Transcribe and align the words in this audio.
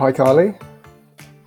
Hi, 0.00 0.12
Carly. 0.12 0.54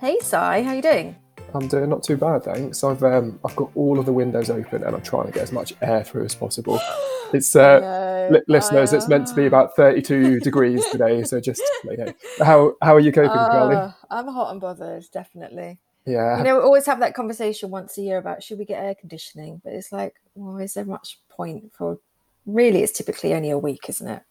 Hey, 0.00 0.16
Sai, 0.20 0.62
how 0.62 0.74
you 0.74 0.80
doing? 0.80 1.16
I'm 1.54 1.66
doing 1.66 1.90
not 1.90 2.04
too 2.04 2.16
bad, 2.16 2.44
thanks. 2.44 2.84
I've 2.84 3.02
um, 3.02 3.40
I've 3.44 3.56
got 3.56 3.68
all 3.74 3.98
of 3.98 4.06
the 4.06 4.12
windows 4.12 4.48
open 4.48 4.84
and 4.84 4.94
I'm 4.94 5.02
trying 5.02 5.26
to 5.26 5.32
get 5.32 5.42
as 5.42 5.50
much 5.50 5.72
air 5.82 6.04
through 6.04 6.24
as 6.26 6.36
possible. 6.36 6.80
It's 7.32 7.56
uh, 7.56 8.28
li- 8.30 8.42
listeners, 8.46 8.92
it's 8.92 9.08
meant 9.08 9.26
to 9.26 9.34
be 9.34 9.46
about 9.46 9.74
32 9.74 10.38
degrees 10.48 10.88
today, 10.90 11.24
so 11.24 11.40
just 11.40 11.60
you 11.82 11.96
know, 11.96 12.12
how 12.38 12.76
how 12.80 12.94
are 12.94 13.00
you 13.00 13.10
coping, 13.10 13.32
Carly? 13.32 13.74
Uh, 13.74 13.90
I'm 14.08 14.28
hot 14.28 14.52
and 14.52 14.60
bothered, 14.60 15.04
definitely. 15.12 15.80
Yeah, 16.06 16.38
You 16.38 16.44
know, 16.44 16.58
we 16.58 16.62
always 16.62 16.86
have 16.86 17.00
that 17.00 17.14
conversation 17.14 17.70
once 17.70 17.98
a 17.98 18.02
year 18.02 18.18
about 18.18 18.44
should 18.44 18.60
we 18.60 18.66
get 18.66 18.84
air 18.84 18.94
conditioning, 18.94 19.60
but 19.64 19.72
it's 19.72 19.90
like, 19.90 20.14
well, 20.36 20.58
is 20.58 20.74
there 20.74 20.84
much 20.84 21.18
point 21.28 21.72
for? 21.76 21.98
Really, 22.46 22.84
it's 22.84 22.92
typically 22.92 23.34
only 23.34 23.50
a 23.50 23.58
week, 23.58 23.88
isn't 23.88 24.06
it? 24.06 24.22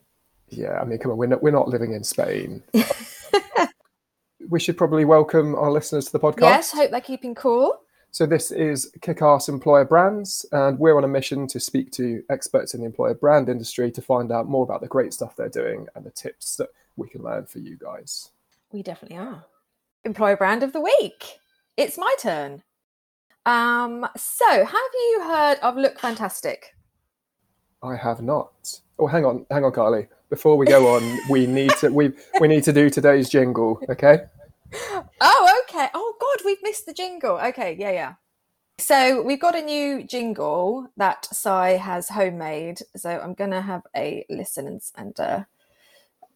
yeah. 0.48 0.80
I 0.80 0.86
mean, 0.86 1.00
come 1.00 1.12
on, 1.12 1.18
we're 1.18 1.26
not 1.26 1.44
we're 1.44 1.52
not 1.52 1.68
living 1.68 1.92
in 1.92 2.06
Spain. 2.06 2.64
we 4.54 4.60
should 4.60 4.78
probably 4.78 5.04
welcome 5.04 5.56
our 5.56 5.72
listeners 5.72 6.06
to 6.06 6.12
the 6.12 6.20
podcast. 6.20 6.42
Yes, 6.42 6.72
hope 6.72 6.92
they're 6.92 7.02
keeping 7.02 7.34
cool. 7.34 7.80
So 8.12 8.28
this 8.28 8.52
is 8.52 8.92
Kick-Ass 9.02 9.50
Employer 9.50 9.84
Brands, 9.84 10.46
and 10.52 10.78
we're 10.78 10.96
on 10.96 11.04
a 11.04 11.08
mission 11.08 11.48
to 11.48 11.60
speak 11.60 11.92
to 11.94 12.22
experts 12.30 12.76
in 12.76 12.82
the 12.82 12.86
employer 12.86 13.16
brand 13.16 13.50
industry 13.50 13.90
to 13.90 14.00
find 14.00 14.32
out 14.32 14.48
more 14.48 14.64
about 14.64 14.82
the 14.82 14.88
great 14.88 15.12
stuff 15.12 15.36
they're 15.36 15.50
doing 15.50 15.88
and 15.96 16.06
the 16.06 16.12
tips 16.12 16.56
that 16.58 16.70
we 16.98 17.10
can 17.10 17.24
learn 17.24 17.48
for 17.48 17.58
you 17.58 17.76
guys. 17.78 18.30
We 18.72 18.84
definitely 18.84 19.18
are. 19.18 19.44
Employer 20.04 20.38
brand 20.38 20.62
of 20.62 20.72
the 20.72 20.82
week. 20.82 21.40
It's 21.76 21.98
my 21.98 22.14
turn. 22.20 22.62
Um, 23.48 24.06
so 24.16 24.46
have 24.66 24.92
you 24.94 25.24
heard 25.24 25.58
of 25.64 25.78
Look 25.78 26.00
Fantastic? 26.00 26.76
I 27.82 27.96
have 27.96 28.22
not. 28.22 28.82
Oh, 29.00 29.08
hang 29.08 29.26
on, 29.26 29.48
hang 29.50 29.66
on, 29.66 29.72
Carly. 29.72 30.06
Before 30.30 30.58
we 30.58 30.68
go 30.68 30.96
on, 30.96 31.20
we 31.28 31.48
need 31.48 31.72
to 31.80 31.90
we 31.90 32.12
we 32.40 32.48
need 32.48 32.64
to 32.66 32.74
do 32.74 32.92
today's 32.92 33.30
jingle, 33.30 33.80
okay? 33.90 34.26
Oh, 35.22 35.64
okay. 35.64 35.88
Oh 35.94 36.16
God, 36.20 36.46
we've 36.46 36.62
missed 36.64 36.86
the 36.86 36.94
jingle. 36.94 37.38
Okay, 37.38 37.76
yeah, 37.80 37.92
yeah. 37.92 38.14
So 38.80 39.22
we've 39.22 39.40
got 39.40 39.56
a 39.56 39.62
new 39.62 40.04
jingle 40.04 40.90
that 40.98 41.26
Sai 41.26 41.72
has 41.72 42.10
homemade. 42.10 42.80
So 42.96 43.10
I'm 43.10 43.34
gonna 43.34 43.62
have 43.62 43.84
a 43.96 44.26
listen 44.30 44.68
and, 44.68 44.82
and 44.98 45.20
uh, 45.20 45.44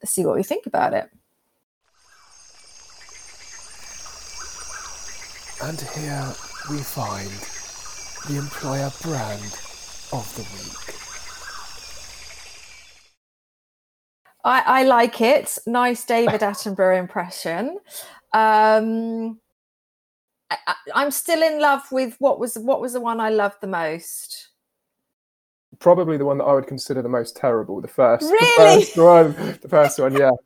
see 0.05 0.25
what 0.25 0.35
we 0.35 0.43
think 0.43 0.65
about 0.65 0.93
it. 0.93 1.09
And 5.63 5.81
here 5.81 6.33
we 6.69 6.77
find 6.77 7.31
the 8.27 8.37
employer 8.37 8.91
brand 9.01 9.59
of 10.13 10.31
the 10.35 10.43
week. 10.43 10.95
I, 14.43 14.63
I 14.65 14.83
like 14.83 15.19
it. 15.19 15.57
Nice 15.65 16.05
David 16.05 16.41
Attenborough 16.41 16.99
impression. 16.99 17.79
Um, 18.37 19.39
I, 20.51 20.75
I'm 20.93 21.11
still 21.11 21.41
in 21.41 21.59
love 21.59 21.91
with 21.91 22.15
what 22.19 22.39
was 22.39 22.55
what 22.55 22.79
was 22.79 22.93
the 22.93 23.01
one 23.01 23.19
I 23.19 23.29
loved 23.29 23.57
the 23.61 23.67
most. 23.67 24.49
Probably 25.79 26.17
the 26.17 26.25
one 26.25 26.37
that 26.37 26.45
I 26.45 26.53
would 26.53 26.67
consider 26.67 27.01
the 27.01 27.09
most 27.09 27.35
terrible. 27.35 27.81
The 27.81 27.87
first, 27.87 28.23
Really? 28.31 28.83
the 28.85 28.85
first 28.85 28.97
one, 28.97 29.59
the 29.61 29.69
first 29.69 29.99
one, 29.99 30.13
yeah. 30.13 30.31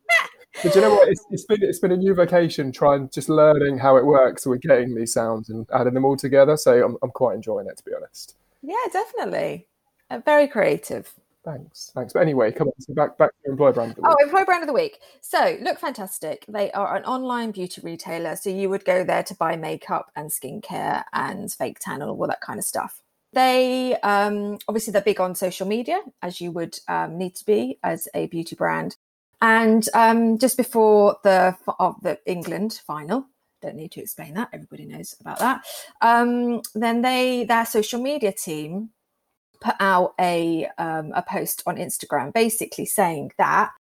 But 0.64 0.76
you 0.76 0.82
know 0.82 0.94
what? 0.94 1.08
It's, 1.08 1.24
it's 1.32 1.46
been 1.46 1.64
it's 1.64 1.80
been 1.80 1.94
a 1.94 1.98
new 1.98 2.14
vocation 2.14 2.74
trying 2.74 3.10
just 3.10 3.30
learning 3.30 3.78
how 3.78 3.96
it 3.96 4.06
works 4.06 4.46
We're 4.46 4.58
getting 4.58 4.94
these 4.94 5.14
sounds 5.14 5.50
and 5.50 5.66
adding 5.74 5.94
them 5.94 6.04
all 6.04 6.18
together. 6.18 6.58
So 6.58 6.84
I'm 6.86 6.98
I'm 7.02 7.12
quite 7.12 7.36
enjoying 7.36 7.68
it 7.68 7.78
to 7.78 7.84
be 7.86 7.92
honest. 7.96 8.36
Yeah, 8.62 8.76
definitely. 8.92 9.68
Uh, 10.10 10.20
very 10.26 10.48
creative. 10.50 11.10
Thanks, 11.44 11.92
thanks. 11.96 12.14
But 12.14 12.22
anyway, 12.22 12.52
come 12.52 12.68
on, 12.68 12.74
so 12.80 12.94
back 12.94 13.18
back 13.18 13.32
to 13.44 13.52
employer 13.52 13.74
brand. 13.74 13.96
Oh. 14.04 14.16
Employer 14.22 14.46
Brand 14.46 14.64
of 14.64 14.68
the 14.68 14.74
Week. 14.74 15.00
So, 15.22 15.58
Look 15.62 15.80
Fantastic. 15.80 16.46
They 16.48 16.72
are 16.72 16.96
an 16.96 17.04
online 17.06 17.52
beauty 17.52 17.82
retailer. 17.82 18.36
So, 18.36 18.52
you 18.52 18.70
would 18.70 18.86
go 18.86 19.04
there 19.04 19.24
to 19.24 19.36
buy 19.36 19.56
makeup 19.56 20.12
and 20.16 20.30
skincare 20.30 21.04
and 21.14 21.52
fake 21.52 21.80
tan 21.80 22.02
and 22.02 22.12
all 22.12 22.28
that 22.28 22.42
kind 22.42 22.60
of 22.60 22.66
stuff. 22.66 23.02
They 23.34 23.96
um, 24.04 24.60
obviously 24.68 24.92
they're 24.92 25.02
big 25.02 25.22
on 25.22 25.36
social 25.36 25.66
media, 25.68 26.02
as 26.22 26.42
you 26.42 26.52
would 26.52 26.78
um, 26.88 27.18
need 27.18 27.36
to 27.36 27.46
be 27.46 27.80
as 27.84 28.08
a 28.14 28.28
beauty 28.28 28.56
brand. 28.56 28.98
And 29.42 29.88
um, 29.94 30.38
just 30.38 30.58
before 30.58 31.18
the 31.24 31.56
of 31.80 31.96
the 32.04 32.20
England 32.26 32.82
final, 32.86 33.26
don't 33.62 33.76
need 33.76 33.92
to 33.94 34.02
explain 34.02 34.34
that. 34.36 34.50
Everybody 34.54 34.86
knows 34.86 35.16
about 35.20 35.40
that. 35.40 35.64
Um, 36.02 36.62
then 36.76 37.02
they 37.02 37.46
their 37.46 37.66
social 37.66 38.02
media 38.02 38.34
team 38.34 38.90
put 39.62 39.76
out 39.80 40.14
a 40.20 40.68
um, 40.78 41.12
a 41.16 41.22
post 41.22 41.64
on 41.66 41.78
Instagram, 41.78 42.34
basically 42.34 42.86
saying 42.86 43.32
that 43.38 43.72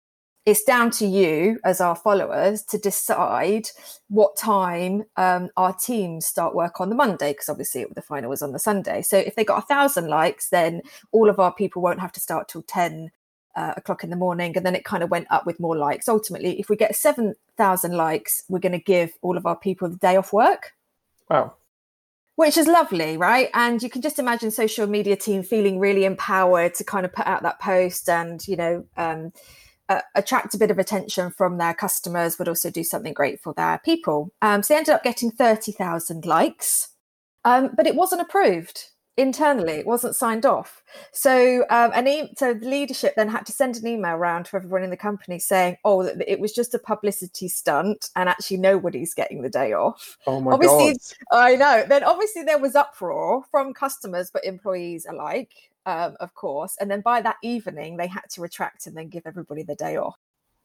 it's 0.45 0.63
down 0.63 0.89
to 0.89 1.05
you 1.05 1.59
as 1.63 1.81
our 1.81 1.95
followers 1.95 2.63
to 2.63 2.77
decide 2.77 3.67
what 4.09 4.35
time 4.35 5.03
um, 5.15 5.49
our 5.55 5.73
teams 5.73 6.25
start 6.25 6.55
work 6.55 6.81
on 6.81 6.89
the 6.89 6.95
Monday, 6.95 7.33
because 7.33 7.49
obviously 7.49 7.85
the 7.93 8.01
final 8.01 8.29
was 8.29 8.41
on 8.41 8.51
the 8.51 8.59
Sunday. 8.59 9.01
So 9.01 9.17
if 9.17 9.35
they 9.35 9.43
got 9.43 9.63
a 9.63 9.67
thousand 9.67 10.07
likes, 10.07 10.49
then 10.49 10.81
all 11.11 11.29
of 11.29 11.39
our 11.39 11.53
people 11.53 11.81
won't 11.81 11.99
have 11.99 12.13
to 12.13 12.19
start 12.19 12.47
till 12.47 12.63
ten 12.63 13.11
uh, 13.55 13.73
o'clock 13.77 14.03
in 14.03 14.09
the 14.09 14.15
morning, 14.15 14.55
and 14.55 14.65
then 14.65 14.75
it 14.75 14.85
kind 14.85 15.03
of 15.03 15.11
went 15.11 15.27
up 15.29 15.45
with 15.45 15.59
more 15.59 15.77
likes. 15.77 16.07
Ultimately, 16.07 16.59
if 16.59 16.69
we 16.69 16.75
get 16.75 16.95
seven 16.95 17.35
thousand 17.57 17.93
likes, 17.93 18.43
we're 18.49 18.59
going 18.59 18.71
to 18.71 18.79
give 18.79 19.11
all 19.21 19.37
of 19.37 19.45
our 19.45 19.57
people 19.57 19.89
the 19.89 19.97
day 19.97 20.15
off 20.15 20.31
work 20.31 20.73
Wow. 21.31 21.53
Which 22.41 22.57
is 22.57 22.65
lovely, 22.65 23.17
right? 23.17 23.51
And 23.53 23.83
you 23.83 23.89
can 23.89 24.01
just 24.01 24.17
imagine 24.17 24.49
social 24.49 24.87
media 24.87 25.15
team 25.15 25.43
feeling 25.43 25.77
really 25.77 26.05
empowered 26.05 26.73
to 26.73 26.83
kind 26.83 27.05
of 27.05 27.13
put 27.13 27.27
out 27.27 27.43
that 27.43 27.59
post 27.59 28.09
and 28.09 28.45
you 28.47 28.55
know 28.55 28.83
um, 28.97 29.31
uh, 29.87 30.01
attract 30.15 30.55
a 30.55 30.57
bit 30.57 30.71
of 30.71 30.79
attention 30.79 31.29
from 31.29 31.59
their 31.59 31.75
customers, 31.75 32.35
but 32.35 32.47
also 32.47 32.71
do 32.71 32.83
something 32.83 33.13
great 33.13 33.39
for 33.39 33.53
their 33.53 33.79
people. 33.85 34.33
Um, 34.41 34.63
so 34.63 34.73
they 34.73 34.79
ended 34.79 34.95
up 34.95 35.03
getting 35.03 35.29
thirty 35.29 35.71
thousand 35.71 36.25
likes, 36.25 36.89
um, 37.45 37.69
but 37.77 37.85
it 37.85 37.95
wasn't 37.95 38.21
approved 38.21 38.85
internally. 39.21 39.73
It 39.73 39.85
wasn't 39.85 40.15
signed 40.15 40.45
off. 40.45 40.83
So 41.11 41.63
um, 41.69 41.91
an 41.93 42.07
e- 42.07 42.33
so 42.37 42.53
the 42.53 42.67
leadership 42.67 43.13
then 43.15 43.29
had 43.29 43.45
to 43.45 43.51
send 43.51 43.77
an 43.77 43.87
email 43.87 44.15
around 44.15 44.45
to 44.45 44.55
everyone 44.55 44.83
in 44.83 44.89
the 44.89 44.97
company 44.97 45.39
saying, 45.39 45.77
"Oh, 45.85 46.01
it 46.01 46.39
was 46.39 46.51
just 46.51 46.73
a 46.73 46.79
publicity 46.79 47.47
stunt, 47.47 48.09
and 48.15 48.27
actually 48.27 48.57
nobody's 48.57 49.13
getting 49.13 49.41
the 49.41 49.49
day 49.49 49.73
off." 49.73 50.17
Oh 50.27 50.41
my 50.41 50.53
Obviously, 50.53 50.97
god. 51.31 51.39
I 51.39 51.55
know. 51.55 51.85
Then 51.87 52.03
obviously 52.03 52.43
there 52.43 52.59
was 52.59 52.75
uproar 52.75 53.43
from 53.51 53.73
customers 53.73 54.31
but 54.31 54.43
employees 54.43 55.05
alike, 55.09 55.51
um, 55.85 56.15
of 56.19 56.33
course. 56.33 56.75
And 56.79 56.89
then 56.89 57.01
by 57.01 57.21
that 57.21 57.37
evening, 57.43 57.97
they 57.97 58.07
had 58.07 58.23
to 58.31 58.41
retract 58.41 58.87
and 58.87 58.97
then 58.97 59.09
give 59.09 59.23
everybody 59.25 59.63
the 59.63 59.75
day 59.75 59.97
off. 59.97 60.17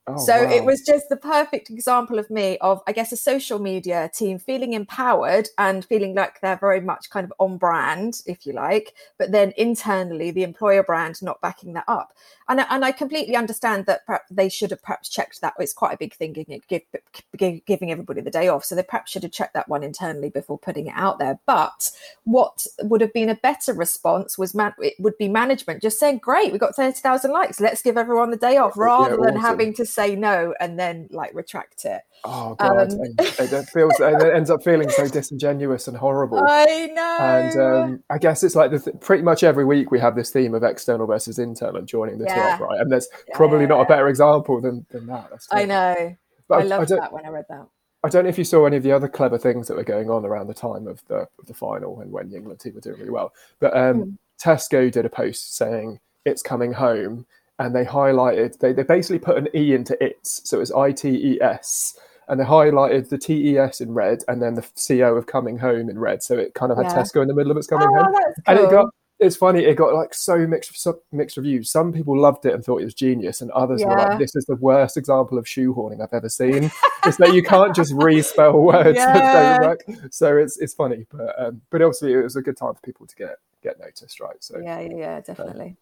Oh, 0.09 0.17
so 0.25 0.37
it 0.49 0.65
was 0.65 0.83
just 0.83 1.09
the 1.09 1.17
perfect 1.17 1.69
example 1.69 2.21
of 2.21 2.31
me 2.31 2.59
of, 2.59 2.81
I 2.87 2.93
guess, 2.93 3.11
a 3.11 3.17
social 3.17 3.59
media 3.59 4.09
team 4.15 4.39
feeling 4.39 4.72
empowered 4.72 5.49
and 5.59 5.84
feeling 5.84 6.15
like 6.15 6.41
they're 6.41 6.56
very 6.56 6.81
much 6.81 7.11
kind 7.11 7.25
of 7.25 7.33
on 7.41 7.59
brand, 7.59 8.22
if 8.25 8.47
you 8.47 8.53
like, 8.53 8.94
but 9.19 9.33
then 9.33 9.53
internally 9.56 10.31
the 10.31 10.44
employer 10.44 10.84
brand 10.84 11.21
not 11.22 11.41
backing 11.41 11.72
that 11.72 11.87
up. 11.89 12.12
And, 12.49 12.61
I- 12.61 12.67
and 12.71 12.84
I 12.84 12.93
completely 12.93 13.34
understand 13.34 13.87
that 13.87 14.06
perhaps 14.06 14.27
they 14.31 14.49
should 14.49 14.71
have 14.71 14.81
perhaps 14.81 15.09
checked 15.09 15.41
that. 15.41 15.55
It's 15.59 15.72
quite 15.72 15.94
a 15.94 15.99
big 15.99 16.15
thing, 16.15 16.33
giving, 16.33 17.62
giving 17.67 17.91
everybody 17.91 18.21
the 18.21 18.31
day 18.31 18.47
off. 18.47 18.65
So 18.65 18.77
they 18.77 18.84
perhaps 18.84 19.11
should 19.11 19.25
have 19.25 19.33
checked 19.33 19.55
that 19.55 19.69
one 19.69 19.83
internally 19.83 20.31
before 20.31 20.56
putting 20.56 20.87
it 20.87 20.94
out 20.97 21.19
there. 21.19 21.41
But 21.47 21.91
what 22.23 22.65
would 22.83 23.00
have 23.00 23.12
been 23.12 23.28
a 23.28 23.34
better 23.34 23.73
response 23.73 24.38
was 24.38 24.55
man- 24.55 24.75
it 24.78 24.94
would 25.00 25.19
be 25.19 25.28
management 25.28 25.83
just 25.83 25.99
saying, 25.99 26.19
"Great, 26.19 26.53
we 26.53 26.59
got 26.59 26.77
thirty 26.77 27.00
thousand 27.00 27.33
likes. 27.33 27.59
Let's 27.59 27.83
give 27.83 27.97
everyone 27.99 28.31
the 28.31 28.37
day 28.37 28.56
off," 28.56 28.75
Yeah, 28.77 28.84
rather 28.84 29.17
than 29.17 29.34
having 29.41 29.75
to 29.75 29.87
say 29.97 30.15
no 30.15 30.55
and 30.61 30.79
then 30.79 31.09
like 31.11 31.34
retract 31.34 31.84
it. 31.87 32.03
Oh 32.25 32.55
god, 32.55 32.93
um, 32.93 33.01
it, 33.19 33.53
it 33.53 33.65
feels 33.71 33.99
it 33.99 34.34
ends 34.34 34.51
up 34.51 34.62
feeling 34.62 34.89
so 34.91 35.09
disingenuous 35.09 35.89
and 35.89 35.97
horrible. 35.97 36.43
I 36.47 36.91
know. 36.95 37.19
and 37.21 37.61
um, 37.61 38.03
I 38.11 38.19
guess 38.19 38.43
it's 38.43 38.55
like 38.55 38.71
the 38.71 38.79
th- 38.79 39.01
pretty 39.01 39.23
much 39.23 39.43
every 39.43 39.65
week 39.65 39.91
we 39.91 39.99
have 40.01 40.15
this 40.15 40.31
theme 40.31 40.55
of 40.55 40.62
external 40.62 41.06
versus 41.06 41.39
internal 41.39 41.77
and 41.79 41.89
joining 41.89 42.19
the 42.19 42.27
two 42.27 42.33
Yeah. 42.35 42.55
up, 42.55 42.61
right? 42.61 42.81
And 42.81 42.93
there's 42.93 43.09
probably 43.35 43.67
not 43.67 43.81
a 43.81 43.85
better 43.87 44.09
example 44.09 44.61
than, 44.61 44.85
than 44.91 45.06
that. 45.06 45.29
That's 45.31 45.49
I 45.50 45.65
know. 45.65 46.17
But 46.49 46.61
I 46.61 46.62
loved 46.65 46.88
don't, 46.91 47.00
that 47.00 47.12
when 47.12 47.25
I 47.26 47.31
read 47.31 47.47
that. 47.49 47.67
I 48.05 48.09
don't 48.09 48.23
know 48.25 48.29
if 48.31 48.38
you 48.38 48.44
saw 48.44 48.67
any 48.67 48.76
of 48.76 48.82
the 48.85 48.93
other 48.93 49.09
clever 49.09 49.38
things 49.38 49.67
that 49.67 49.76
were 49.76 49.82
going 49.82 50.11
on 50.11 50.25
around 50.25 50.47
the 50.47 50.55
time 50.55 50.87
of 50.87 51.03
the 51.09 51.26
of 51.38 51.47
the 51.47 51.55
final 51.55 52.00
and 52.00 52.12
when 52.12 52.29
the 52.31 52.37
England 52.37 52.61
team 52.61 52.75
were 52.75 52.81
doing 52.81 52.99
really 52.99 53.11
well. 53.11 53.32
But 53.59 53.76
um, 53.76 53.97
Hmm. 54.03 54.11
Tesco 54.50 54.93
did 54.93 55.06
a 55.06 55.09
post 55.09 55.56
saying 55.56 55.99
it's 56.26 56.43
coming 56.43 56.73
home, 56.73 57.25
and 57.58 57.75
they 57.75 57.85
highlighted 57.85 58.58
they 58.58 58.73
they 58.73 58.82
basically 58.82 59.19
put 59.19 59.37
an 59.38 59.49
e 59.55 59.75
into 59.75 59.97
its, 60.05 60.49
so 60.49 60.61
it's 60.61 60.73
I 60.73 60.93
T 60.93 61.08
E 61.11 61.41
S. 61.41 61.99
And 62.29 62.41
they 62.41 62.44
highlighted 62.44 63.08
the 63.08 63.19
T 63.19 63.50
E 63.53 63.58
S 63.58 63.81
in 63.81 63.94
red, 63.94 64.25
and 64.26 64.43
then 64.43 64.55
the 64.56 64.67
CO 64.88 65.14
of 65.17 65.26
coming 65.26 65.58
home 65.58 65.88
in 65.88 65.97
red. 65.99 66.25
So 66.25 66.37
it 66.37 66.55
kind 66.55 66.73
of 66.73 66.79
had 66.79 66.87
Yeah. 66.87 66.94
Tesco 67.03 67.23
in 67.23 67.29
the 67.29 67.35
middle 67.35 67.53
of 67.53 67.56
its 67.56 67.69
coming 67.69 67.88
Oh, 67.88 68.03
home 68.03 68.12
that's 68.12 68.41
and 68.49 68.58
it 68.58 68.69
got 68.70 68.87
it's 69.19 69.37
funny 69.37 69.64
it 69.64 69.76
got 69.76 69.94
like 69.94 70.12
so 70.12 70.37
mixed 70.47 70.76
so 70.79 70.99
mixed 71.11 71.38
reviews 71.38 71.70
some 71.70 71.91
people 71.91 72.19
loved 72.20 72.44
it 72.44 72.53
and 72.53 72.62
thought 72.62 72.82
it 72.82 72.85
was 72.85 72.93
genius 72.93 73.41
and 73.41 73.50
others 73.53 73.82
were 73.82 73.97
like 73.97 74.19
this 74.19 74.37
is 74.37 74.44
the 74.44 74.56
worst 74.56 74.99
example 74.99 75.38
of 75.38 75.47
shoehorning 75.47 76.03
i've 76.03 76.12
ever 76.12 76.29
seen 76.29 76.70
it's 77.06 77.17
that 77.17 77.32
you 77.32 77.43
can't 77.43 77.75
just 77.75 77.93
respell 77.94 78.62
words 78.62 78.99
Yeah. 78.99 79.75
so 80.11 80.37
it's 80.37 80.58
it's 80.58 80.75
funny 80.75 81.06
but 81.11 81.35
um 81.41 81.62
but 81.70 81.81
obviously 81.81 82.12
it 82.12 82.23
was 82.23 82.37
a 82.37 82.43
good 82.43 82.58
time 82.58 82.75
for 82.75 82.81
people 82.82 83.06
to 83.06 83.17
get 83.17 83.37
get 83.62 83.81
noticed 83.81 84.20
right 84.20 84.37
so 84.44 84.58
yeah, 84.62 84.81
yeah, 84.81 84.97
yeah, 84.97 85.20
definitely. 85.23 85.69
Um, 85.69 85.76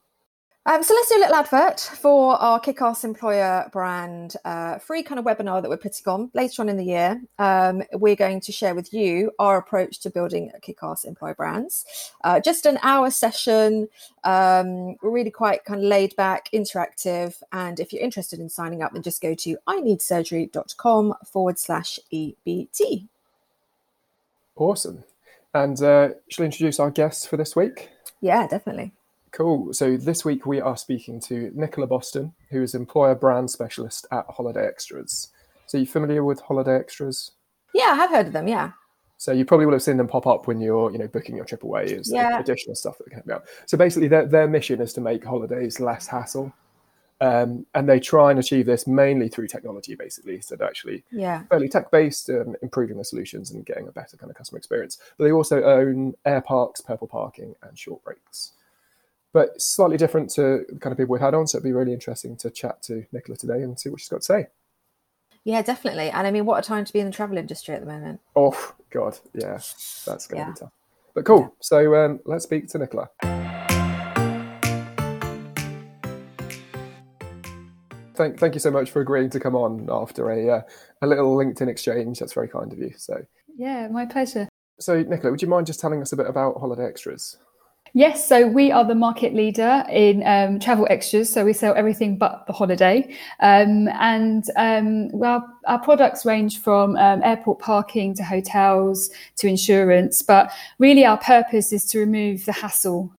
so 0.83 0.95
let's 0.95 1.11
do 1.11 1.19
a 1.19 1.21
little 1.21 1.35
advert 1.35 1.79
for 1.79 2.37
our 2.37 2.59
Kickass 2.59 3.05
Employer 3.05 3.69
brand 3.71 4.35
uh, 4.47 4.79
free 4.79 5.03
kind 5.03 5.19
of 5.19 5.27
webinar 5.27 5.61
that 5.61 5.69
we're 5.69 5.77
putting 5.77 6.07
on 6.11 6.31
later 6.33 6.63
on 6.63 6.71
in 6.71 6.79
the 6.79 6.85
year. 6.85 7.21
Um, 7.39 7.83
we're 7.93 8.17
going 8.17 8.41
to 8.41 8.51
share 8.51 8.75
with 8.75 8.91
you 8.95 9.31
our 9.39 9.59
approach 9.59 10.01
to 10.01 10.11
building 10.11 10.51
Kickass 10.63 11.05
Employer 11.05 11.35
brands. 11.35 11.85
Uh, 12.25 12.41
just 12.41 12.65
an 12.65 12.79
hour 12.83 13.11
session. 13.11 13.89
Um, 14.25 14.97
really 15.03 15.31
quite 15.31 15.67
kind 15.67 15.81
of 15.81 15.87
laid 15.87 16.17
back, 16.17 16.49
interactive. 16.55 17.43
And 17.53 17.79
if 17.79 17.93
you're 17.93 18.03
interested 18.03 18.41
in 18.41 18.49
signing 18.49 18.83
up, 18.83 18.95
then 18.95 19.03
just 19.03 19.21
go 19.21 19.35
to 19.35 19.59
ineedsurgery.com 19.69 21.15
forward 21.31 21.59
slash 21.59 22.01
EBT. 22.11 23.07
Awesome. 24.57 25.05
And 25.53 25.81
uh, 25.83 26.09
shall 26.31 26.45
I 26.45 26.47
introduce 26.47 26.81
our 26.81 26.91
guests 26.91 27.27
for 27.27 27.37
this 27.37 27.55
week? 27.55 27.91
Yeah, 28.23 28.47
definitely. 28.47 28.93
Cool. 29.35 29.73
So 29.73 29.97
this 29.97 30.25
week 30.25 30.47
we 30.47 30.61
are 30.61 30.77
speaking 30.77 31.19
to 31.23 31.51
Nicola 31.57 31.89
Boston, 31.89 32.33
who 32.51 32.63
is 32.63 32.77
employer 32.77 33.17
brand 33.17 33.51
specialist 33.51 34.07
at 34.13 34.25
Holiday 34.29 34.65
Extras. 34.65 35.33
So 35.67 35.77
you 35.77 35.87
familiar 35.87 36.23
with 36.23 36.39
Holiday 36.41 36.79
Extras? 36.79 37.33
Yeah, 37.75 37.87
I 37.87 37.95
have 37.97 38.11
heard 38.11 38.29
of 38.29 38.33
them. 38.33 38.47
Yeah. 38.47 38.71
So 39.17 39.33
you 39.33 39.45
probably 39.45 39.67
will 39.67 39.73
have 39.73 39.83
seen 39.83 39.97
them 39.97 40.07
pop 40.07 40.29
up 40.29 40.47
when 40.47 40.61
you're, 40.61 40.93
you 40.93 40.99
know, 40.99 41.09
booking 41.09 41.35
your 41.35 41.45
trip 41.45 41.65
away. 41.65 41.87
Is 41.87 42.13
yeah. 42.13 42.39
additional 42.39 42.77
stuff 42.77 42.97
that 42.99 43.11
can 43.11 43.25
be 43.27 43.33
out. 43.33 43.47
So 43.67 43.77
basically, 43.77 44.07
their 44.07 44.25
their 44.25 44.47
mission 44.47 44.81
is 44.81 44.93
to 44.93 45.01
make 45.01 45.25
holidays 45.25 45.81
less 45.81 46.07
hassle, 46.07 46.53
um, 47.21 47.67
and 47.75 47.89
they 47.89 47.99
try 47.99 48.31
and 48.31 48.39
achieve 48.39 48.67
this 48.67 48.87
mainly 48.87 49.29
through 49.29 49.49
technology, 49.49 49.97
basically. 49.97 50.43
So 50.43 50.55
they're 50.55 50.69
actually 50.69 51.03
yeah. 51.11 51.43
fairly 51.51 51.69
tech 51.69 51.91
based, 51.91 52.31
um, 52.31 52.55
improving 52.63 52.99
the 52.99 53.05
solutions 53.05 53.51
and 53.51 53.67
getting 53.67 53.89
a 53.89 53.93
better 53.93 54.17
kind 54.17 54.31
of 54.31 54.37
customer 54.37 54.59
experience. 54.59 54.99
But 55.19 55.25
they 55.25 55.33
also 55.33 55.65
own 55.65 56.15
air 56.25 56.41
parks, 56.41 56.81
purple 56.81 57.09
parking, 57.09 57.57
and 57.63 57.77
short 57.77 58.05
breaks 58.05 58.53
but 59.35 59.61
slightly 59.61 59.97
different 59.97 60.31
to 60.31 60.65
the 60.69 60.79
kind 60.79 60.93
of 60.93 60.97
people 60.97 61.13
we've 61.13 61.21
had 61.21 61.35
on. 61.35 61.47
So 61.47 61.59
it'd 61.59 61.65
be 61.65 61.73
really 61.73 61.93
interesting 61.93 62.37
to 62.39 62.51
chat 62.51 62.83
to 62.85 63.05
Nicola 63.13 63.37
today 63.37 63.63
and 63.63 63.79
see 63.79 63.91
what 63.91 64.01
she's 64.01 64.09
got 64.09 64.21
to 64.21 64.25
say. 64.25 64.47
Yeah, 65.43 65.61
definitely. 65.61 66.09
And 66.09 66.27
I 66.27 66.31
mean, 66.31 66.47
what 66.47 66.65
a 66.65 66.67
time 66.67 66.85
to 66.85 66.93
be 66.93 67.01
in 67.01 67.07
the 67.07 67.13
travel 67.13 67.37
industry 67.37 67.75
at 67.75 67.81
the 67.81 67.87
moment. 67.87 68.21
Oh, 68.37 68.75
God. 68.91 69.19
Yeah, 69.35 69.59
that's 70.07 70.29
going 70.29 70.41
to 70.41 70.47
yeah. 70.47 70.51
be 70.53 70.59
tough. 70.61 70.73
But 71.15 71.25
cool. 71.25 71.41
Yeah. 71.41 71.49
So 71.61 71.95
um, 71.97 72.21
let's 72.25 72.45
speak 72.45 72.69
to 72.69 72.79
Nicola. 72.79 73.11
Thank, 78.15 78.39
thank 78.39 78.55
you 78.55 78.61
so 78.61 78.71
much 78.71 78.93
for 78.93 79.01
agreeing 79.01 79.31
to 79.31 79.41
come 79.41 79.57
on 79.57 79.89
after 79.91 80.31
a, 80.31 80.59
uh, 80.59 80.63
a 81.03 81.07
little 81.09 81.37
LinkedIn 81.37 81.67
exchange. 81.67 82.21
That's 82.21 82.33
very 82.33 82.49
kind 82.49 82.73
of 82.73 82.79
you. 82.79 82.93
So 82.97 83.27
yeah, 83.57 83.89
my 83.89 84.07
pleasure. 84.07 84.49
So 84.79 85.03
Nicola, 85.03 85.33
would 85.33 85.43
you 85.43 85.49
mind 85.49 85.67
just 85.67 85.81
telling 85.81 86.01
us 86.01 86.13
a 86.13 86.17
bit 86.17 86.29
about 86.29 86.61
Holiday 86.61 86.87
Extras? 86.87 87.37
Yes, 87.97 88.29
so 88.29 88.49
we 88.49 88.73
are 88.73 88.85
the 88.85 88.97
market 88.97 89.35
leader 89.35 89.85
in 89.89 90.27
um, 90.27 90.59
travel 90.59 90.85
extras. 90.91 91.33
So 91.33 91.45
we 91.45 91.53
sell 91.53 91.77
everything 91.77 92.19
but 92.19 92.45
the 92.49 92.53
holiday. 92.53 93.17
Um, 93.39 93.87
and 93.89 94.45
um, 94.57 95.11
our, 95.23 95.45
our, 95.69 95.79
products 95.79 96.27
range 96.27 96.59
from 96.59 96.97
um, 96.97 97.23
airport 97.23 97.61
parking 97.61 98.13
to 98.17 98.25
hotels 98.25 99.11
to 99.37 99.47
insurance. 99.47 100.23
But 100.23 100.51
really, 100.81 101.05
our 101.05 101.19
purpose 101.19 101.73
is 101.73 101.85
to 101.91 102.01
remove 102.01 102.45
the 102.47 102.53
hassle 102.53 103.15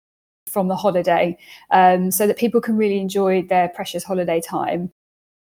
from 0.45 0.67
the 0.67 0.75
holiday 0.75 1.37
um, 1.71 2.11
so 2.11 2.27
that 2.27 2.35
people 2.35 2.59
can 2.59 2.75
really 2.75 2.99
enjoy 2.99 3.43
their 3.43 3.69
precious 3.69 4.03
holiday 4.03 4.41
time. 4.41 4.91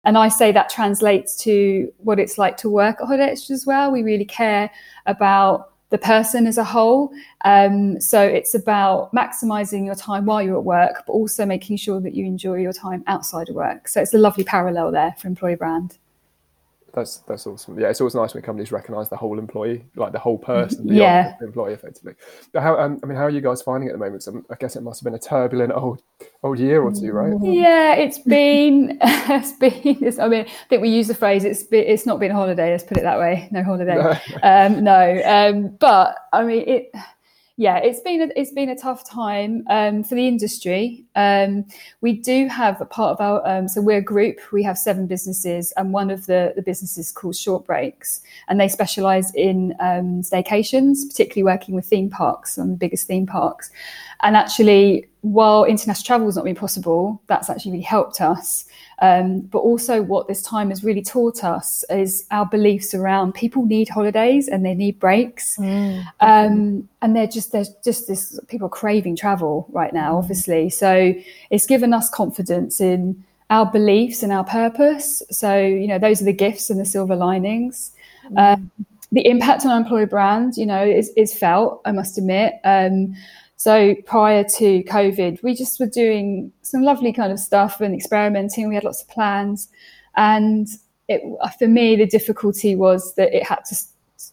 And 0.03 0.19
I 0.19 0.31
say 0.31 0.51
that 0.51 0.69
translates 0.69 1.37
to 1.45 1.93
what 1.99 2.19
it's 2.19 2.39
like 2.39 2.57
to 2.57 2.69
work 2.69 2.97
at 3.01 3.07
Holiday 3.07 3.31
Extras 3.31 3.61
as 3.61 3.67
well. 3.67 3.93
We 3.93 4.03
really 4.03 4.25
care 4.25 4.69
about 5.07 5.72
the 5.93 5.99
person 5.99 6.47
as 6.47 6.57
a 6.57 6.65
whole. 6.65 7.13
Um, 7.45 8.01
so 8.01 8.21
it's 8.21 8.55
about 8.55 9.13
maximizing 9.13 9.85
your 9.85 9.95
time 9.95 10.25
while 10.25 10.43
you're 10.43 10.57
at 10.57 10.65
work, 10.65 11.05
but 11.07 11.13
also 11.13 11.45
making 11.45 11.77
sure 11.77 12.01
that 12.01 12.15
you 12.15 12.25
enjoy 12.25 12.55
your 12.55 12.73
time 12.73 13.05
outside 13.07 13.51
of 13.51 13.55
work. 13.55 13.87
So 13.89 14.01
it's 14.01 14.15
a 14.15 14.19
lovely 14.19 14.43
parallel 14.43 14.91
there 14.91 15.15
for 15.19 15.29
employee 15.29 15.55
brand. 15.55 15.99
That's 16.95 17.19
that's 17.21 17.47
awesome. 17.47 17.79
Yeah, 17.79 17.89
it's 17.89 18.01
always 18.01 18.15
nice 18.15 18.35
when 18.35 18.43
companies 18.43 18.71
recognise 18.71 19.09
the 19.09 19.17
whole 19.17 19.39
employee, 19.39 19.85
like 19.97 20.13
the 20.13 20.19
whole 20.19 20.37
person, 20.37 20.87
the 20.87 20.95
yeah, 20.95 21.37
employee 21.41 21.73
effectively. 21.73 22.15
But 22.53 22.63
how 22.63 22.79
um, 22.79 23.01
I 23.03 23.07
mean, 23.07 23.17
how 23.17 23.25
are 23.25 23.31
you 23.31 23.41
guys 23.41 23.63
finding 23.63 23.89
it 23.89 23.93
at 23.93 23.99
the 23.99 24.05
moment? 24.05 24.23
So 24.23 24.45
I 24.51 24.57
guess 24.57 24.77
it 24.77 24.83
must 24.83 25.01
have 25.01 25.05
been 25.05 25.15
a 25.15 25.19
turbulent 25.19 25.73
old 25.73 26.03
old 26.43 26.59
year 26.59 26.83
or 26.83 26.93
two, 26.93 27.13
right? 27.13 27.33
Yeah, 27.43 27.95
it's 27.95 28.19
been 28.19 28.99
it's 29.03 29.53
been. 29.53 29.73
It's, 30.05 30.19
I 30.19 30.29
mean, 30.29 30.45
I 30.45 30.69
think 30.69 30.83
we 30.83 30.91
use 30.91 31.09
the 31.09 31.15
phrase 31.15 31.45
it's 31.45 31.63
been, 31.63 31.85
it's 31.87 32.05
not 32.05 32.21
been 32.21 32.31
a 32.31 32.35
holiday. 32.35 32.73
Let's 32.73 32.85
put 32.85 32.99
it 32.99 33.05
that 33.05 33.19
way. 33.19 33.49
No 33.51 33.63
holiday. 33.63 33.95
No, 33.95 34.19
um, 34.43 34.85
no. 34.85 35.23
Um, 35.25 35.77
but 35.81 36.17
I 36.33 36.45
mean 36.45 36.69
it 36.69 36.93
yeah, 37.63 37.77
it's 37.77 38.01
been 38.01 38.23
a, 38.23 38.29
it's 38.35 38.51
been 38.51 38.71
a 38.71 38.77
tough 38.77 39.09
time 39.09 39.65
um, 39.71 40.03
for 40.03 40.17
the 40.17 40.27
industry. 40.27 41.05
Um, 41.15 41.65
we 42.01 42.13
do 42.13 42.49
have 42.49 42.81
a 42.81 42.85
part 42.85 43.13
of 43.13 43.21
our 43.21 43.47
um, 43.49 43.69
so 43.69 43.81
we're 43.81 43.99
a 43.99 44.03
group. 44.03 44.41
We 44.51 44.65
have 44.65 44.77
seven 44.77 45.07
businesses, 45.07 45.73
and 45.77 45.93
one 45.93 46.11
of 46.11 46.27
the 46.27 46.55
the 46.57 46.63
businesses 46.63 47.13
called 47.13 47.37
Short 47.37 47.65
Breaks, 47.65 48.21
and 48.49 48.59
they 48.59 48.67
specialise 48.67 49.33
in 49.37 49.77
um, 49.79 50.23
staycations, 50.23 51.07
particularly 51.09 51.45
working 51.45 51.77
with 51.77 51.87
theme 51.87 52.11
parks, 52.11 52.55
some 52.57 52.65
of 52.65 52.71
the 52.71 52.79
biggest 52.79 53.07
theme 53.07 53.27
parks. 53.27 53.71
And 54.23 54.37
actually, 54.37 55.09
while 55.23 55.65
international 55.65 56.05
travel 56.05 56.27
has 56.27 56.37
not 56.37 56.45
been 56.45 56.55
possible, 56.55 57.21
that's 57.27 57.51
actually 57.51 57.73
really 57.73 57.83
helped 57.83 58.21
us. 58.21 58.67
Um, 59.01 59.41
but 59.41 59.59
also, 59.59 60.01
what 60.01 60.29
this 60.29 60.43
time 60.43 60.71
has 60.71 60.85
really 60.85 61.03
taught 61.03 61.43
us 61.43 61.85
is 61.91 62.25
our 62.31 62.47
beliefs 62.47 62.95
around 62.95 63.35
people 63.35 63.67
need 63.67 63.89
holidays 63.89 64.47
and 64.47 64.65
they 64.65 64.75
need 64.75 65.01
breaks, 65.01 65.57
mm. 65.57 66.05
um, 66.21 66.89
and 67.01 67.17
they're 67.17 67.27
just 67.27 67.51
there's 67.51 67.71
just 67.85 68.07
this 68.07 68.39
people 68.47 68.69
craving 68.69 69.17
travel 69.17 69.67
right 69.71 69.93
now, 69.93 70.15
mm. 70.15 70.19
obviously. 70.19 70.71
So 70.71 71.15
it's 71.51 71.67
given 71.67 71.93
us 71.93 72.09
confidence 72.09 72.81
in 72.81 73.25
our 73.51 73.67
beliefs 73.67 74.23
and 74.23 74.33
our 74.33 74.45
purpose. 74.45 75.21
So 75.33 75.59
you 75.59 75.89
know, 75.89 75.99
those 75.99 76.23
are 76.23 76.27
the 76.27 76.33
gifts 76.33 76.71
and 76.71 76.79
the 76.79 76.85
silver 76.85 77.17
linings. 77.17 77.91
Mm. 78.31 78.55
Um, 78.55 78.71
the 79.11 79.27
impact 79.27 79.67
on 79.67 79.73
our 79.73 79.79
employer 79.79 80.07
brand, 80.07 80.57
you 80.57 80.65
know, 80.65 80.83
is, 80.83 81.11
is 81.17 81.37
felt. 81.37 81.83
I 81.85 81.93
must 81.93 82.17
admit. 82.17 82.55
Um, 82.65 83.15
so 83.63 83.95
prior 84.07 84.43
to 84.57 84.83
COVID, 84.83 85.41
we 85.45 85.55
just 85.55 85.79
were 85.79 85.87
doing 85.87 86.51
some 86.63 86.83
lovely 86.83 87.13
kind 87.13 87.31
of 87.31 87.39
stuff 87.39 87.81
and 87.81 87.95
experimenting. 87.95 88.69
We 88.69 88.75
had 88.75 88.83
lots 88.83 89.03
of 89.03 89.09
plans, 89.09 89.69
and 90.17 90.67
it, 91.07 91.23
for 91.61 91.69
me, 91.69 91.95
the 91.95 92.07
difficulty 92.07 92.75
was 92.75 93.15
that 93.15 93.33
it 93.33 93.47
had 93.47 93.65
to, 93.67 93.77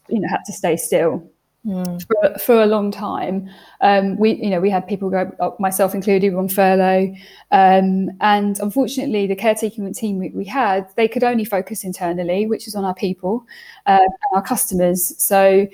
you 0.07 0.19
know, 0.19 0.27
had 0.27 0.45
to 0.45 0.51
stay 0.51 0.77
still. 0.77 1.31
Mm. 1.63 2.03
For, 2.07 2.39
for, 2.39 2.63
a 2.63 2.65
long 2.65 2.89
time, 2.89 3.47
um, 3.81 4.17
we 4.17 4.33
you 4.33 4.49
know 4.49 4.59
we 4.59 4.71
had 4.71 4.87
people 4.87 5.11
go, 5.11 5.31
uh, 5.39 5.51
myself 5.59 5.93
included, 5.93 6.33
on 6.33 6.49
furlough, 6.49 7.13
um, 7.51 8.09
and 8.21 8.59
unfortunately, 8.59 9.27
the 9.27 9.35
caretaking 9.35 9.93
team 9.93 10.17
we, 10.17 10.29
we, 10.29 10.45
had 10.45 10.87
they 10.95 11.07
could 11.07 11.23
only 11.23 11.45
focus 11.45 11.83
internally, 11.83 12.47
which 12.47 12.67
is 12.67 12.73
on 12.73 12.83
our 12.83 12.95
people 12.95 13.45
uh, 13.85 13.99
and 14.01 14.35
our 14.35 14.41
customers. 14.41 15.13
So 15.21 15.67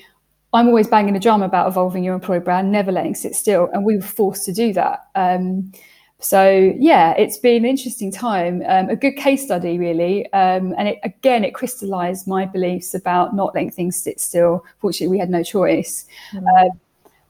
I'm 0.54 0.68
always 0.68 0.88
banging 0.88 1.16
a 1.16 1.20
drum 1.20 1.42
about 1.42 1.68
evolving 1.68 2.04
your 2.04 2.14
employer 2.14 2.40
brand, 2.40 2.72
never 2.72 2.92
letting 2.92 3.16
sit 3.16 3.36
still, 3.36 3.70
and 3.74 3.84
we 3.84 3.98
were 3.98 4.02
forced 4.02 4.46
to 4.46 4.54
do 4.54 4.74
that. 4.74 5.08
Um, 5.16 5.72
so 6.20 6.74
yeah, 6.80 7.14
it's 7.18 7.38
been 7.38 7.66
an 7.66 7.70
interesting 7.70 8.12
time, 8.12 8.64
um, 8.68 8.90
a 8.90 8.96
good 8.96 9.16
case 9.18 9.44
study 9.44 9.78
really, 9.78 10.32
um, 10.32 10.74
and 10.78 10.88
it, 10.88 11.00
again 11.04 11.44
it 11.44 11.54
crystallised 11.54 12.26
my 12.26 12.46
beliefs 12.46 12.94
about 12.94 13.36
not 13.36 13.54
letting 13.54 13.72
things 13.72 14.02
sit 14.02 14.20
still. 14.20 14.66
Fortunately, 14.80 15.12
we 15.12 15.20
had 15.20 15.30
no 15.30 15.44
choice, 15.44 16.06
mm-hmm. 16.32 16.48
uh, 16.48 16.70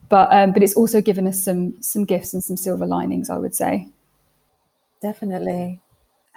but 0.08 0.32
um, 0.32 0.52
but 0.54 0.62
it's 0.62 0.76
also 0.76 1.02
given 1.02 1.28
us 1.28 1.44
some 1.44 1.82
some 1.82 2.06
gifts 2.06 2.34
and 2.34 2.44
some 2.44 2.58
silver 2.58 2.86
linings, 2.86 3.30
I 3.30 3.38
would 3.38 3.56
say. 3.56 3.90
Definitely. 5.02 5.82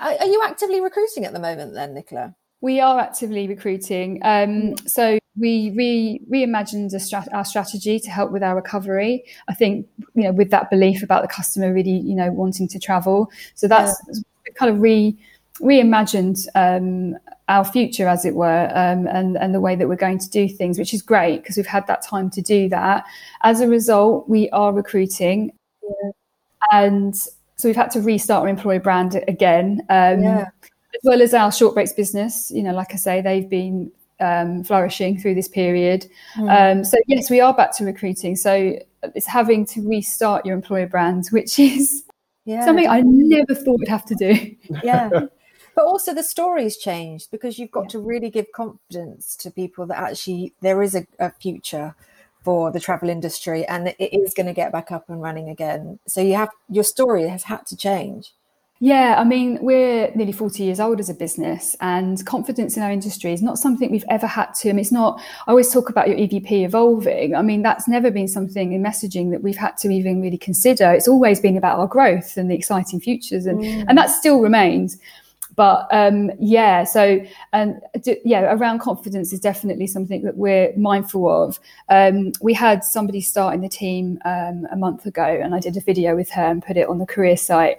Are, 0.00 0.14
are 0.18 0.26
you 0.26 0.42
actively 0.44 0.80
recruiting 0.80 1.24
at 1.24 1.32
the 1.32 1.38
moment, 1.38 1.74
then, 1.74 1.94
Nicola? 1.94 2.34
We 2.60 2.80
are 2.80 2.98
actively 2.98 3.46
recruiting. 3.46 4.20
Um, 4.22 4.76
so 4.78 5.18
we 5.38 5.70
re- 5.70 6.20
reimagined 6.30 6.94
strat- 6.94 7.32
our 7.32 7.44
strategy 7.44 7.98
to 8.00 8.10
help 8.10 8.30
with 8.30 8.42
our 8.42 8.56
recovery. 8.56 9.24
I 9.48 9.54
think 9.54 9.86
you 10.14 10.24
know 10.24 10.32
with 10.32 10.50
that 10.50 10.70
belief 10.70 11.02
about 11.02 11.22
the 11.22 11.28
customer 11.28 11.72
really 11.72 11.98
you 11.98 12.14
know 12.14 12.30
wanting 12.30 12.68
to 12.68 12.78
travel. 12.78 13.30
So 13.54 13.68
that's 13.68 14.00
yeah. 14.12 14.52
kind 14.54 14.72
of 14.72 14.80
re 14.80 15.16
reimagined 15.60 16.46
um, 16.54 17.18
our 17.48 17.64
future, 17.64 18.06
as 18.06 18.24
it 18.24 18.34
were, 18.34 18.70
um, 18.74 19.06
and 19.06 19.36
and 19.36 19.54
the 19.54 19.60
way 19.60 19.76
that 19.76 19.88
we're 19.88 19.96
going 19.96 20.18
to 20.18 20.30
do 20.30 20.48
things, 20.48 20.78
which 20.78 20.94
is 20.94 21.02
great 21.02 21.42
because 21.42 21.56
we've 21.56 21.66
had 21.66 21.86
that 21.86 22.02
time 22.02 22.30
to 22.30 22.42
do 22.42 22.68
that. 22.68 23.04
As 23.42 23.60
a 23.60 23.68
result, 23.68 24.28
we 24.28 24.50
are 24.50 24.72
recruiting, 24.72 25.52
yeah. 25.82 26.10
and 26.72 27.16
so 27.16 27.68
we've 27.68 27.76
had 27.76 27.90
to 27.92 28.00
restart 28.00 28.42
our 28.42 28.48
employee 28.48 28.78
brand 28.78 29.22
again. 29.26 29.80
Um, 29.88 30.22
yeah 30.22 30.50
as 30.94 31.00
well 31.04 31.22
as 31.22 31.34
our 31.34 31.52
short 31.52 31.74
breaks 31.74 31.92
business. 31.92 32.50
You 32.50 32.62
know, 32.62 32.72
like 32.72 32.92
I 32.92 32.96
say, 32.96 33.20
they've 33.20 33.48
been 33.48 33.90
um, 34.20 34.64
flourishing 34.64 35.18
through 35.18 35.34
this 35.34 35.48
period. 35.48 36.06
Mm. 36.36 36.78
Um, 36.78 36.84
so 36.84 36.96
yes, 37.06 37.30
we 37.30 37.40
are 37.40 37.54
back 37.54 37.76
to 37.78 37.84
recruiting. 37.84 38.36
So 38.36 38.78
it's 39.14 39.26
having 39.26 39.64
to 39.66 39.88
restart 39.88 40.44
your 40.44 40.54
employer 40.54 40.86
brand, 40.86 41.28
which 41.30 41.58
is 41.58 42.04
yeah. 42.44 42.64
something 42.64 42.88
I 42.88 43.02
never 43.04 43.54
thought 43.54 43.78
we'd 43.78 43.88
have 43.88 44.06
to 44.06 44.14
do. 44.14 44.56
Yeah. 44.82 45.08
but 45.74 45.84
also 45.84 46.12
the 46.12 46.22
story's 46.22 46.76
changed 46.76 47.30
because 47.30 47.58
you've 47.58 47.70
got 47.70 47.84
yeah. 47.84 47.90
to 47.90 47.98
really 48.00 48.30
give 48.30 48.50
confidence 48.52 49.36
to 49.36 49.50
people 49.50 49.86
that 49.86 49.98
actually 49.98 50.54
there 50.60 50.82
is 50.82 50.94
a, 50.94 51.06
a 51.18 51.30
future 51.30 51.94
for 52.42 52.70
the 52.70 52.80
travel 52.80 53.08
industry 53.08 53.64
and 53.66 53.88
it 53.88 54.12
is 54.12 54.32
going 54.34 54.46
to 54.46 54.52
get 54.52 54.72
back 54.72 54.90
up 54.90 55.08
and 55.08 55.20
running 55.20 55.50
again. 55.50 55.98
So 56.06 56.20
you 56.20 56.34
have 56.34 56.50
your 56.68 56.84
story 56.84 57.28
has 57.28 57.44
had 57.44 57.66
to 57.66 57.76
change. 57.76 58.32
Yeah, 58.80 59.16
I 59.18 59.24
mean, 59.24 59.58
we're 59.60 60.12
nearly 60.14 60.30
40 60.30 60.62
years 60.62 60.78
old 60.78 61.00
as 61.00 61.08
a 61.08 61.14
business, 61.14 61.74
and 61.80 62.24
confidence 62.24 62.76
in 62.76 62.82
our 62.84 62.92
industry 62.92 63.32
is 63.32 63.42
not 63.42 63.58
something 63.58 63.90
we've 63.90 64.04
ever 64.08 64.28
had 64.28 64.54
to. 64.54 64.68
I 64.68 64.72
mean, 64.72 64.80
it's 64.80 64.92
not, 64.92 65.20
I 65.48 65.50
always 65.50 65.72
talk 65.72 65.90
about 65.90 66.06
your 66.06 66.16
EVP 66.16 66.64
evolving. 66.64 67.34
I 67.34 67.42
mean, 67.42 67.62
that's 67.62 67.88
never 67.88 68.12
been 68.12 68.28
something 68.28 68.72
in 68.72 68.82
messaging 68.82 69.32
that 69.32 69.42
we've 69.42 69.56
had 69.56 69.76
to 69.78 69.90
even 69.90 70.22
really 70.22 70.38
consider. 70.38 70.92
It's 70.92 71.08
always 71.08 71.40
been 71.40 71.56
about 71.56 71.80
our 71.80 71.88
growth 71.88 72.36
and 72.36 72.48
the 72.48 72.54
exciting 72.54 73.00
futures, 73.00 73.46
and, 73.46 73.60
mm. 73.60 73.84
and 73.88 73.98
that 73.98 74.10
still 74.10 74.40
remains. 74.40 74.96
But 75.56 75.88
um, 75.90 76.30
yeah, 76.38 76.84
so 76.84 77.20
and 77.52 77.80
yeah, 78.24 78.54
around 78.54 78.78
confidence 78.78 79.32
is 79.32 79.40
definitely 79.40 79.88
something 79.88 80.22
that 80.22 80.36
we're 80.36 80.72
mindful 80.76 81.28
of. 81.28 81.58
Um, 81.88 82.30
we 82.40 82.54
had 82.54 82.84
somebody 82.84 83.20
start 83.20 83.56
in 83.56 83.62
the 83.62 83.68
team 83.68 84.20
um, 84.24 84.68
a 84.70 84.76
month 84.76 85.04
ago, 85.04 85.24
and 85.24 85.56
I 85.56 85.58
did 85.58 85.76
a 85.76 85.80
video 85.80 86.14
with 86.14 86.30
her 86.30 86.44
and 86.44 86.62
put 86.62 86.76
it 86.76 86.88
on 86.88 86.98
the 86.98 87.06
career 87.06 87.36
site 87.36 87.78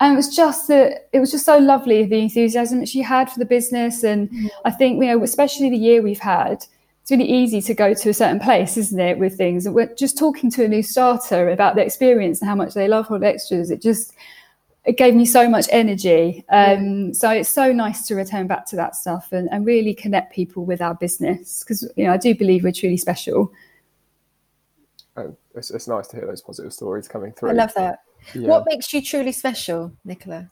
and 0.00 0.14
it 0.14 0.16
was 0.16 0.34
just 0.34 0.66
that 0.68 1.08
it 1.12 1.20
was 1.20 1.30
just 1.30 1.44
so 1.44 1.58
lovely 1.58 2.04
the 2.04 2.18
enthusiasm 2.18 2.80
that 2.80 2.88
she 2.88 3.02
had 3.02 3.30
for 3.30 3.38
the 3.38 3.44
business. 3.44 4.02
And 4.02 4.30
mm. 4.30 4.48
i 4.64 4.70
think 4.70 5.02
you 5.02 5.08
know 5.08 5.22
especially 5.22 5.70
the 5.70 5.76
year 5.76 6.02
we've 6.02 6.18
had 6.18 6.64
it's 7.02 7.10
really 7.10 7.30
easy 7.30 7.62
to 7.62 7.74
go 7.74 7.94
to 7.94 8.10
a 8.10 8.14
certain 8.14 8.40
place 8.40 8.76
isn't 8.76 8.98
it 8.98 9.18
with 9.18 9.36
things? 9.36 9.66
And 9.66 9.74
we're 9.74 9.94
just 9.94 10.18
talking 10.18 10.50
to 10.52 10.64
a 10.64 10.68
new 10.68 10.82
starter 10.82 11.50
about 11.50 11.74
their 11.74 11.84
experience 11.84 12.40
and 12.40 12.48
how 12.48 12.54
much 12.54 12.74
they 12.74 12.88
love 12.88 13.10
all 13.10 13.18
the 13.18 13.26
extras. 13.26 13.70
It 13.70 13.82
just 13.82 14.14
it 14.86 14.96
gave 14.96 15.14
me 15.14 15.26
so 15.26 15.48
much 15.48 15.66
energy. 15.70 16.44
Um, 16.48 17.06
yeah. 17.06 17.12
so 17.12 17.30
it's 17.30 17.50
so 17.50 17.70
nice 17.70 18.06
to 18.06 18.14
return 18.14 18.46
back 18.46 18.64
to 18.66 18.76
that 18.76 18.96
stuff 18.96 19.32
and, 19.32 19.48
and 19.52 19.66
really 19.66 19.92
connect 19.92 20.32
people 20.32 20.64
with 20.64 20.80
our 20.80 20.94
business 20.94 21.60
because 21.60 21.82
you 21.96 22.04
know 22.04 22.12
i 22.12 22.16
do 22.16 22.34
believe 22.34 22.64
we're 22.64 22.72
truly 22.72 22.96
special. 22.96 23.52
Oh, 25.16 25.36
it's, 25.54 25.70
it's 25.70 25.88
nice 25.88 26.06
to 26.08 26.16
hear 26.16 26.26
those 26.26 26.40
positive 26.40 26.72
stories 26.72 27.08
coming 27.08 27.32
through. 27.32 27.50
i 27.50 27.52
love 27.52 27.74
that 27.74 28.00
yeah. 28.34 28.48
What 28.48 28.64
makes 28.66 28.92
you 28.92 29.02
truly 29.02 29.32
special, 29.32 29.92
Nicola? 30.04 30.50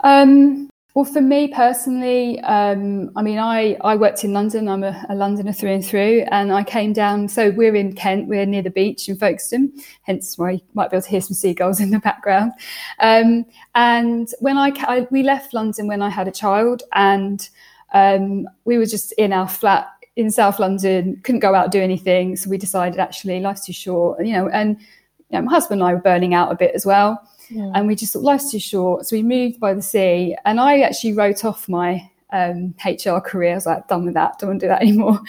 Um, 0.00 0.70
well, 0.94 1.04
for 1.04 1.20
me 1.20 1.46
personally, 1.46 2.40
um, 2.40 3.12
I 3.14 3.22
mean, 3.22 3.38
I, 3.38 3.76
I 3.82 3.94
worked 3.94 4.24
in 4.24 4.32
London. 4.32 4.68
I'm 4.68 4.82
a, 4.82 5.06
a, 5.08 5.14
Londoner 5.14 5.52
through 5.52 5.70
and 5.70 5.86
through, 5.86 6.24
and 6.32 6.52
I 6.52 6.64
came 6.64 6.92
down. 6.92 7.28
So 7.28 7.50
we're 7.50 7.76
in 7.76 7.92
Kent. 7.92 8.26
We're 8.26 8.46
near 8.46 8.62
the 8.62 8.70
beach 8.70 9.08
in 9.08 9.16
Folkestone, 9.16 9.72
hence 10.02 10.36
why 10.36 10.52
you 10.52 10.60
might 10.74 10.90
be 10.90 10.96
able 10.96 11.04
to 11.04 11.08
hear 11.08 11.20
some 11.20 11.34
seagulls 11.34 11.80
in 11.80 11.90
the 11.90 12.00
background. 12.00 12.50
Um, 12.98 13.44
and 13.76 14.28
when 14.40 14.56
I, 14.56 14.72
I, 14.76 15.06
we 15.10 15.22
left 15.22 15.54
London 15.54 15.86
when 15.86 16.02
I 16.02 16.08
had 16.08 16.26
a 16.26 16.32
child, 16.32 16.82
and 16.92 17.48
um, 17.92 18.48
we 18.64 18.76
were 18.76 18.86
just 18.86 19.12
in 19.12 19.32
our 19.32 19.48
flat 19.48 19.88
in 20.16 20.32
South 20.32 20.58
London. 20.58 21.20
Couldn't 21.22 21.40
go 21.40 21.54
out 21.54 21.70
do 21.70 21.80
anything, 21.80 22.34
so 22.34 22.50
we 22.50 22.58
decided 22.58 22.98
actually 22.98 23.38
life's 23.38 23.64
too 23.64 23.72
short, 23.72 24.24
you 24.26 24.32
know, 24.32 24.48
and 24.48 24.76
you 25.30 25.38
know, 25.38 25.42
my 25.42 25.52
husband 25.52 25.80
and 25.80 25.88
I 25.88 25.94
were 25.94 26.00
burning 26.00 26.34
out 26.34 26.52
a 26.52 26.56
bit 26.56 26.74
as 26.74 26.86
well. 26.86 27.22
Yeah. 27.50 27.70
And 27.74 27.86
we 27.86 27.94
just 27.94 28.12
thought 28.12 28.22
life's 28.22 28.50
too 28.50 28.58
short. 28.58 29.06
So 29.06 29.16
we 29.16 29.22
moved 29.22 29.60
by 29.60 29.74
the 29.74 29.82
sea. 29.82 30.36
And 30.44 30.60
I 30.60 30.80
actually 30.80 31.14
wrote 31.14 31.44
off 31.44 31.68
my 31.68 32.10
um, 32.32 32.74
HR 32.84 33.18
career. 33.20 33.52
I 33.52 33.54
was 33.54 33.66
like, 33.66 33.88
done 33.88 34.04
with 34.04 34.14
that, 34.14 34.38
don't 34.38 34.50
want 34.50 34.60
to 34.60 34.66
do 34.66 34.68
that 34.68 34.82
anymore. 34.82 35.20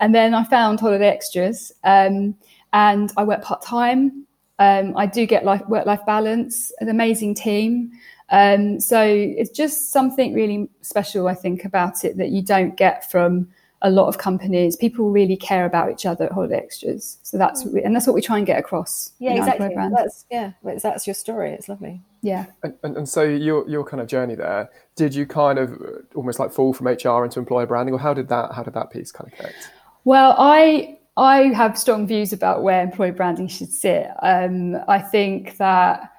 And 0.00 0.14
then 0.14 0.34
I 0.34 0.44
found 0.44 0.80
holiday 0.80 1.08
extras. 1.08 1.72
Um, 1.84 2.36
and 2.72 3.12
I 3.16 3.24
work 3.24 3.42
part 3.42 3.62
time. 3.62 4.26
Um, 4.58 4.96
I 4.96 5.06
do 5.06 5.26
get 5.26 5.44
life, 5.44 5.62
work 5.68 5.86
life 5.86 6.04
balance, 6.06 6.72
an 6.80 6.88
amazing 6.88 7.34
team. 7.34 7.92
Um, 8.30 8.80
so 8.80 9.02
it's 9.02 9.50
just 9.50 9.92
something 9.92 10.32
really 10.32 10.68
special, 10.80 11.28
I 11.28 11.34
think, 11.34 11.64
about 11.64 12.04
it 12.04 12.16
that 12.18 12.30
you 12.30 12.42
don't 12.42 12.76
get 12.76 13.10
from 13.10 13.48
a 13.84 13.90
lot 13.90 14.08
of 14.08 14.16
companies, 14.16 14.76
people 14.76 15.10
really 15.10 15.36
care 15.36 15.66
about 15.66 15.92
each 15.92 16.06
other 16.06 16.24
at 16.24 16.32
Holiday 16.32 16.56
Extras. 16.56 17.18
So 17.22 17.36
that's 17.36 17.64
mm. 17.64 17.84
and 17.84 17.94
that's 17.94 18.06
what 18.06 18.14
we 18.14 18.22
try 18.22 18.38
and 18.38 18.46
get 18.46 18.58
across. 18.58 19.12
Yeah, 19.18 19.34
exactly. 19.34 19.68
That's 19.94 20.24
yeah, 20.30 20.52
that's 20.82 21.06
your 21.06 21.14
story. 21.14 21.52
It's 21.52 21.68
lovely. 21.68 22.00
Yeah. 22.22 22.46
And, 22.62 22.74
and, 22.82 22.96
and, 22.96 23.08
so 23.08 23.22
your 23.22 23.68
your 23.68 23.84
kind 23.84 24.00
of 24.00 24.08
journey 24.08 24.34
there, 24.34 24.70
did 24.96 25.14
you 25.14 25.26
kind 25.26 25.58
of 25.58 25.72
uh, 25.72 26.00
almost 26.14 26.38
like 26.38 26.50
fall 26.50 26.72
from 26.72 26.86
HR 26.88 27.24
into 27.24 27.38
employer 27.38 27.66
branding, 27.66 27.94
or 27.94 27.98
how 27.98 28.14
did 28.14 28.28
that 28.28 28.52
how 28.52 28.62
did 28.62 28.72
that 28.72 28.90
piece 28.90 29.12
kind 29.12 29.30
of 29.30 29.38
connect? 29.38 29.70
Well, 30.04 30.34
I 30.38 30.98
I 31.18 31.42
have 31.48 31.78
strong 31.78 32.06
views 32.06 32.32
about 32.32 32.62
where 32.62 32.82
employer 32.82 33.12
branding 33.12 33.48
should 33.48 33.70
sit. 33.70 34.08
Um, 34.22 34.78
I 34.88 34.98
think 34.98 35.58
that 35.58 36.10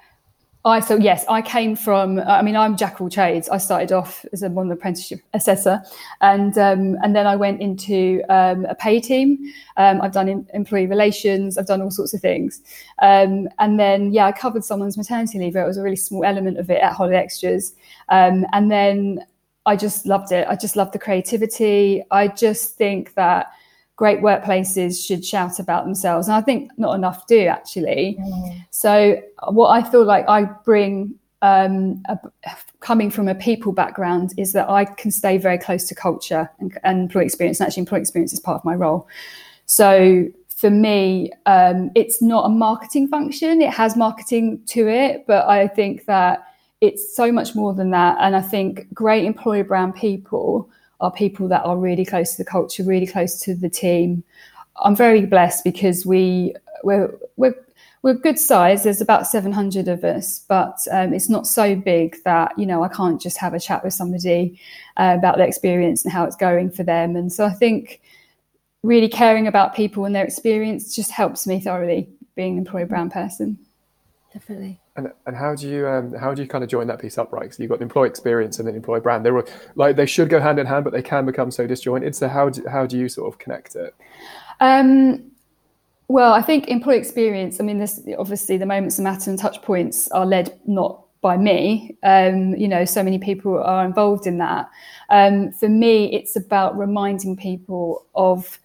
I 0.65 0.79
so 0.79 0.95
yes, 0.95 1.23
I 1.29 1.43
came 1.43 1.75
from. 1.75 2.19
I 2.19 2.41
mean, 2.41 2.55
I'm 2.55 2.75
jack 2.75 2.99
all 2.99 3.07
trades. 3.07 3.47
I 3.49 3.59
started 3.59 3.91
off 3.91 4.25
as 4.33 4.41
a 4.41 4.49
modern 4.49 4.71
apprenticeship 4.71 5.19
assessor, 5.35 5.83
and 6.21 6.57
um, 6.57 6.97
and 7.03 7.15
then 7.15 7.27
I 7.27 7.35
went 7.35 7.61
into 7.61 8.23
um, 8.29 8.65
a 8.65 8.73
pay 8.73 8.99
team. 8.99 9.53
Um, 9.77 10.01
I've 10.01 10.11
done 10.11 10.27
in, 10.27 10.47
employee 10.55 10.87
relations. 10.87 11.59
I've 11.59 11.67
done 11.67 11.83
all 11.83 11.91
sorts 11.91 12.15
of 12.15 12.21
things, 12.21 12.61
um, 13.03 13.47
and 13.59 13.79
then 13.79 14.11
yeah, 14.11 14.25
I 14.25 14.31
covered 14.31 14.65
someone's 14.65 14.97
maternity 14.97 15.37
leave. 15.37 15.55
It 15.55 15.67
was 15.67 15.77
a 15.77 15.83
really 15.83 15.95
small 15.95 16.25
element 16.25 16.57
of 16.57 16.67
it 16.71 16.81
at 16.81 16.93
Holiday 16.93 17.17
Extras, 17.17 17.75
um, 18.09 18.43
and 18.51 18.71
then 18.71 19.23
I 19.67 19.75
just 19.75 20.07
loved 20.07 20.31
it. 20.31 20.47
I 20.49 20.55
just 20.55 20.75
loved 20.75 20.93
the 20.93 20.99
creativity. 20.99 22.03
I 22.09 22.27
just 22.27 22.75
think 22.75 23.13
that 23.13 23.51
great 23.95 24.19
workplaces 24.19 25.05
should 25.05 25.23
shout 25.23 25.59
about 25.59 25.85
themselves. 25.85 26.27
And 26.27 26.35
I 26.35 26.41
think 26.41 26.71
not 26.77 26.95
enough 26.95 27.27
do 27.27 27.45
actually. 27.47 28.17
Mm. 28.19 28.65
So 28.71 29.21
what 29.49 29.69
I 29.69 29.89
feel 29.89 30.03
like 30.03 30.27
I 30.27 30.43
bring 30.43 31.15
um, 31.41 32.03
a, 32.09 32.17
coming 32.79 33.09
from 33.09 33.27
a 33.27 33.35
people 33.35 33.71
background 33.71 34.33
is 34.37 34.53
that 34.53 34.69
I 34.69 34.85
can 34.85 35.11
stay 35.11 35.37
very 35.37 35.57
close 35.57 35.87
to 35.87 35.95
culture 35.95 36.49
and, 36.59 36.77
and 36.83 37.01
employee 37.01 37.25
experience. 37.25 37.59
And 37.59 37.67
actually, 37.67 37.81
employee 37.81 38.01
experience 38.01 38.33
is 38.33 38.39
part 38.39 38.59
of 38.59 38.65
my 38.65 38.75
role. 38.75 39.07
So 39.65 40.27
for 40.55 40.69
me, 40.69 41.31
um, 41.45 41.91
it's 41.95 42.21
not 42.21 42.45
a 42.45 42.49
marketing 42.49 43.07
function. 43.07 43.61
It 43.61 43.71
has 43.71 43.95
marketing 43.95 44.61
to 44.67 44.87
it, 44.87 45.25
but 45.27 45.47
I 45.47 45.67
think 45.67 46.05
that 46.05 46.47
it's 46.81 47.15
so 47.15 47.31
much 47.31 47.55
more 47.55 47.73
than 47.73 47.91
that. 47.91 48.17
And 48.19 48.35
I 48.35 48.41
think 48.41 48.93
great 48.93 49.25
employer 49.25 49.63
brand 49.63 49.95
people 49.95 50.69
are 51.01 51.11
people 51.11 51.47
that 51.49 51.63
are 51.63 51.77
really 51.77 52.05
close 52.05 52.31
to 52.31 52.37
the 52.37 52.49
culture, 52.49 52.83
really 52.83 53.07
close 53.07 53.39
to 53.41 53.55
the 53.55 53.69
team. 53.69 54.23
I'm 54.77 54.95
very 54.95 55.25
blessed 55.25 55.63
because 55.63 56.05
we 56.05 56.53
we're 56.83 57.17
we're 57.37 57.55
we're 58.01 58.13
good 58.13 58.37
size. 58.37 58.83
There's 58.83 59.01
about 59.01 59.25
700 59.25 59.87
of 59.87 60.03
us, 60.03 60.45
but 60.47 60.77
um, 60.91 61.11
it's 61.11 61.27
not 61.27 61.47
so 61.47 61.75
big 61.75 62.17
that 62.23 62.57
you 62.57 62.65
know 62.65 62.83
I 62.83 62.87
can't 62.87 63.19
just 63.19 63.37
have 63.37 63.53
a 63.53 63.59
chat 63.59 63.83
with 63.83 63.93
somebody 63.93 64.59
uh, 64.97 65.15
about 65.17 65.37
their 65.37 65.47
experience 65.47 66.03
and 66.03 66.13
how 66.13 66.23
it's 66.23 66.35
going 66.35 66.71
for 66.71 66.83
them. 66.83 67.15
And 67.15 67.31
so 67.33 67.45
I 67.45 67.51
think 67.51 68.01
really 68.83 69.09
caring 69.09 69.47
about 69.47 69.75
people 69.75 70.05
and 70.05 70.15
their 70.15 70.23
experience 70.23 70.95
just 70.95 71.09
helps 71.09 71.47
me 71.47 71.59
thoroughly 71.59 72.07
being 72.35 72.53
an 72.53 72.59
employer 72.59 72.85
brand 72.85 73.11
person. 73.11 73.57
Definitely. 74.35 74.81
And, 74.97 75.13
and 75.25 75.33
how 75.33 75.55
do 75.55 75.65
you 75.65 75.87
um, 75.87 76.13
how 76.13 76.33
do 76.33 76.41
you 76.41 76.47
kind 76.49 76.61
of 76.61 76.69
join 76.69 76.87
that 76.87 76.99
piece 76.99 77.17
up 77.17 77.31
right? 77.31 77.53
So 77.53 77.63
you've 77.63 77.69
got 77.69 77.79
the 77.79 77.83
employee 77.83 78.09
experience 78.09 78.59
and 78.59 78.67
then 78.67 78.75
employee 78.75 78.99
brand. 78.99 79.25
They 79.25 79.31
were 79.31 79.47
like 79.75 79.95
they 79.95 80.05
should 80.05 80.27
go 80.27 80.41
hand 80.41 80.59
in 80.59 80.65
hand, 80.65 80.83
but 80.83 80.91
they 80.91 81.01
can 81.01 81.25
become 81.25 81.51
so 81.51 81.65
disjointed. 81.65 82.13
So 82.17 82.27
how 82.27 82.49
do, 82.49 82.61
how 82.69 82.85
do 82.85 82.97
you 82.97 83.07
sort 83.07 83.33
of 83.33 83.39
connect 83.39 83.77
it? 83.77 83.95
Um, 84.59 85.31
well, 86.09 86.33
I 86.33 86.41
think 86.41 86.67
employee 86.67 86.97
experience. 86.97 87.61
I 87.61 87.63
mean, 87.63 87.77
this 87.77 88.01
obviously 88.19 88.57
the 88.57 88.65
moments 88.65 88.97
that 88.97 89.03
matter 89.03 89.29
and 89.29 89.39
touch 89.39 89.61
points 89.61 90.09
are 90.09 90.25
led 90.25 90.59
not 90.65 91.05
by 91.21 91.37
me. 91.37 91.95
Um, 92.03 92.55
you 92.55 92.67
know, 92.67 92.83
so 92.83 93.03
many 93.03 93.17
people 93.17 93.63
are 93.63 93.85
involved 93.85 94.27
in 94.27 94.37
that. 94.39 94.69
Um, 95.09 95.53
for 95.53 95.69
me, 95.69 96.13
it's 96.13 96.35
about 96.35 96.77
reminding 96.77 97.37
people 97.37 98.05
of 98.15 98.59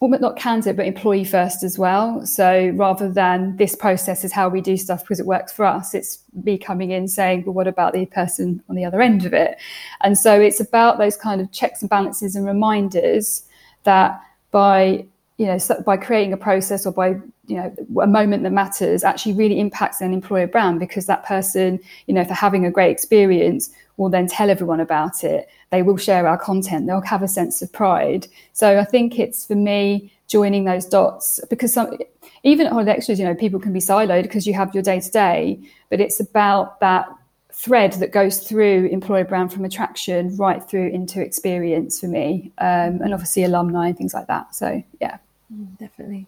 well, 0.00 0.10
not 0.20 0.36
candidate, 0.36 0.76
but 0.76 0.86
employee 0.86 1.24
first 1.24 1.62
as 1.62 1.78
well. 1.78 2.24
So 2.26 2.70
rather 2.74 3.10
than 3.10 3.56
this 3.56 3.74
process 3.74 4.24
is 4.24 4.32
how 4.32 4.48
we 4.48 4.60
do 4.60 4.76
stuff 4.76 5.02
because 5.02 5.20
it 5.20 5.26
works 5.26 5.52
for 5.52 5.64
us, 5.64 5.94
it's 5.94 6.18
me 6.44 6.58
coming 6.58 6.90
in 6.90 7.08
saying, 7.08 7.44
well, 7.44 7.54
what 7.54 7.66
about 7.66 7.94
the 7.94 8.04
person 8.06 8.62
on 8.68 8.76
the 8.76 8.84
other 8.84 9.00
end 9.00 9.24
of 9.24 9.32
it? 9.32 9.56
And 10.02 10.18
so 10.18 10.38
it's 10.38 10.60
about 10.60 10.98
those 10.98 11.16
kind 11.16 11.40
of 11.40 11.50
checks 11.50 11.80
and 11.80 11.88
balances 11.88 12.36
and 12.36 12.46
reminders 12.46 13.44
that 13.84 14.20
by 14.50 15.06
you 15.38 15.46
know 15.46 15.58
by 15.84 15.96
creating 15.96 16.32
a 16.32 16.36
process 16.36 16.86
or 16.86 16.92
by 16.92 17.16
you 17.46 17.56
know 17.56 17.74
a 18.02 18.06
moment 18.06 18.42
that 18.42 18.52
matters 18.52 19.04
actually 19.04 19.32
really 19.32 19.60
impacts 19.60 20.00
an 20.00 20.12
employer 20.12 20.46
brand 20.46 20.80
because 20.80 21.06
that 21.06 21.24
person 21.24 21.78
you 22.06 22.14
know 22.14 22.24
for 22.24 22.34
having 22.34 22.66
a 22.66 22.70
great 22.70 22.90
experience 22.90 23.70
will 23.96 24.10
then 24.10 24.26
tell 24.26 24.50
everyone 24.50 24.80
about 24.80 25.24
it. 25.24 25.48
They 25.70 25.82
will 25.82 25.96
share 25.96 26.26
our 26.26 26.38
content. 26.38 26.86
They'll 26.86 27.00
have 27.00 27.22
a 27.22 27.28
sense 27.28 27.62
of 27.62 27.72
pride. 27.72 28.26
So 28.52 28.78
I 28.78 28.84
think 28.84 29.18
it's 29.18 29.46
for 29.46 29.54
me 29.54 30.12
joining 30.28 30.64
those 30.64 30.86
dots 30.86 31.40
because 31.48 31.72
some, 31.72 31.96
even 32.42 32.66
at 32.66 32.72
Holiday 32.72 32.92
Extras, 32.92 33.18
you 33.18 33.24
know, 33.24 33.34
people 33.34 33.60
can 33.60 33.72
be 33.72 33.80
siloed 33.80 34.22
because 34.22 34.46
you 34.46 34.54
have 34.54 34.74
your 34.74 34.82
day 34.82 35.00
to 35.00 35.10
day, 35.10 35.60
but 35.88 36.00
it's 36.00 36.20
about 36.20 36.80
that 36.80 37.08
thread 37.52 37.92
that 37.94 38.12
goes 38.12 38.40
through 38.40 38.86
employer 38.88 39.24
brand 39.24 39.50
from 39.52 39.64
attraction 39.64 40.36
right 40.36 40.62
through 40.68 40.88
into 40.88 41.22
experience 41.22 41.98
for 41.98 42.06
me, 42.06 42.52
um, 42.58 43.00
and 43.00 43.14
obviously 43.14 43.44
alumni 43.44 43.88
and 43.88 43.96
things 43.96 44.12
like 44.12 44.26
that. 44.26 44.54
So 44.54 44.82
yeah, 45.00 45.18
mm, 45.52 45.78
definitely 45.78 46.26